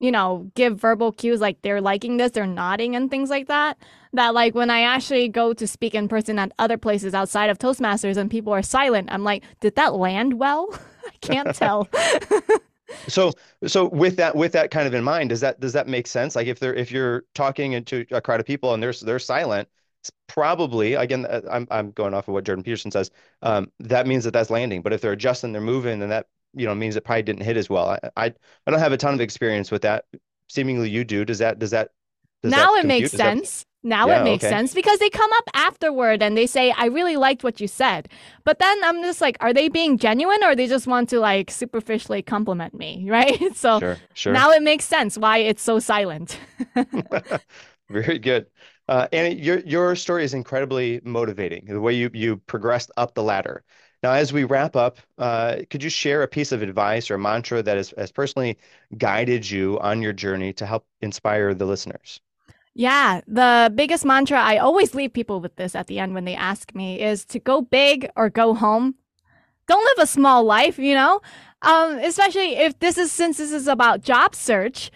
[0.00, 3.78] you know, give verbal cues like they're liking this, they're nodding and things like that.
[4.14, 7.58] That like when I actually go to speak in person at other places outside of
[7.58, 10.68] Toastmasters and people are silent, I'm like, did that land well?
[11.06, 11.88] I can't tell.
[13.08, 13.32] so
[13.66, 16.34] so with that with that kind of in mind, does that does that make sense?
[16.34, 19.68] Like if they're if you're talking into a crowd of people and they're they're silent,
[20.02, 23.10] it's probably again uh, I'm I'm going off of what Jordan Peterson says.
[23.42, 24.82] Um, that means that that's landing.
[24.82, 27.56] But if they're adjusting, they're moving, then that you know means it probably didn't hit
[27.56, 27.90] as well.
[27.90, 28.34] I, I
[28.66, 30.04] I don't have a ton of experience with that
[30.48, 31.24] seemingly you do.
[31.24, 31.90] Does that does that
[32.42, 33.10] does now that it makes?
[33.10, 33.66] Does that sense.
[33.82, 34.50] Now yeah, it makes okay.
[34.50, 38.10] sense because they come up afterward and they say, I really liked what you said.
[38.44, 41.50] But then I'm just like, are they being genuine or they just want to like
[41.50, 43.06] superficially compliment me?
[43.10, 43.56] Right.
[43.56, 44.34] So Sure, sure.
[44.34, 46.38] now it makes sense why it's so silent.
[47.88, 48.46] Very good.
[48.88, 53.22] Uh, and your your story is incredibly motivating, the way you you progressed up the
[53.22, 53.64] ladder.
[54.02, 57.62] Now, as we wrap up, uh, could you share a piece of advice or mantra
[57.62, 58.56] that has, has personally
[58.96, 62.20] guided you on your journey to help inspire the listeners?
[62.74, 66.34] Yeah, the biggest mantra I always leave people with this at the end when they
[66.34, 68.94] ask me is to go big or go home.
[69.66, 71.20] Don't live a small life, you know?
[71.62, 74.90] Um, especially if this is since this is about job search,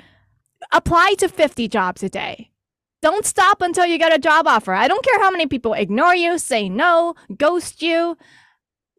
[0.73, 2.51] apply to 50 jobs a day.
[3.03, 4.73] Don't stop until you get a job offer.
[4.73, 8.17] I don't care how many people ignore you, say no, ghost you.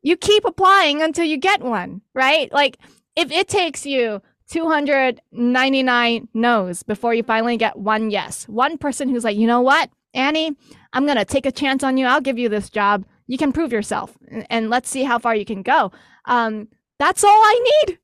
[0.06, 2.54] You keep applying until you get one, right?
[2.54, 2.78] Like
[3.16, 8.48] if it takes you 299 no's before you finally get one yes.
[8.48, 10.56] One person who's like, you know what, Annie,
[10.94, 12.06] I'm going to take a chance on you.
[12.06, 13.04] I'll give you this job.
[13.26, 15.92] You can prove yourself and, and let's see how far you can go.
[16.26, 16.68] Um,
[17.00, 17.98] that's all I need.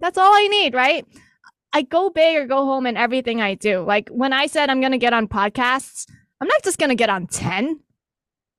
[0.00, 1.06] That's all I need, right?
[1.74, 3.80] I go big or go home in everything I do.
[3.80, 6.06] Like when I said I'm going to get on podcasts,
[6.40, 7.78] I'm not just going to get on 10.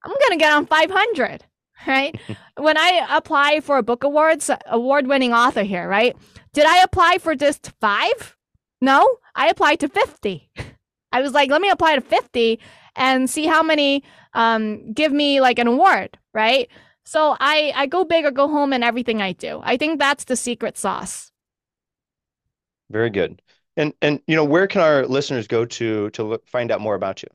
[0.06, 1.44] I'm going to get on 500,
[1.88, 2.20] right?
[2.58, 6.16] when I apply for a book awards, award winning author here, right?
[6.54, 8.38] Did I apply for just five?
[8.82, 10.50] No, I applied to 50.
[11.12, 12.60] I was like, let me apply to 50
[12.96, 14.04] and see how many
[14.34, 16.68] um, give me like an award, right?
[17.06, 19.62] So I, I go big or go home in everything I do.
[19.64, 21.32] I think that's the secret sauce.
[22.90, 23.42] Very good.
[23.76, 26.96] And and you know, where can our listeners go to to look, find out more
[26.96, 27.30] about you?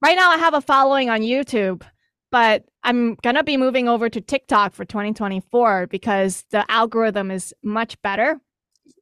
[0.00, 1.82] right now, I have a following on YouTube
[2.34, 7.54] but I'm going to be moving over to TikTok for 2024 because the algorithm is
[7.62, 8.40] much better.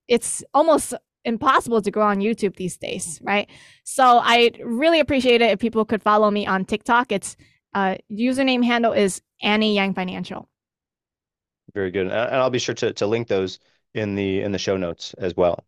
[0.06, 0.92] It's almost
[1.24, 3.48] impossible to grow on YouTube these days, right?
[3.84, 7.10] So I really appreciate it if people could follow me on TikTok.
[7.10, 7.38] It's
[7.72, 10.46] uh, username handle is Annie Yang Financial.
[11.72, 12.08] Very good.
[12.08, 13.60] And I'll be sure to, to link those
[13.94, 15.64] in the in the show notes as well.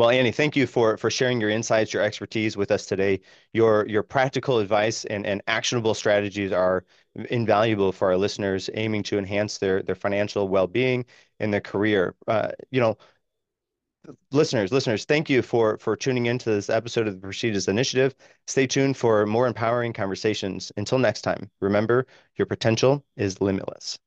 [0.00, 3.20] Well, Annie, thank you for for sharing your insights, your expertise with us today.
[3.52, 6.86] Your your practical advice and, and actionable strategies are
[7.28, 11.04] invaluable for our listeners aiming to enhance their their financial well-being
[11.38, 12.14] and their career.
[12.26, 12.96] Uh, you know,
[14.32, 18.14] listeners, listeners, thank you for for tuning into this episode of the Prestigious Initiative.
[18.46, 20.72] Stay tuned for more empowering conversations.
[20.76, 23.98] Until next time, remember your potential is limitless.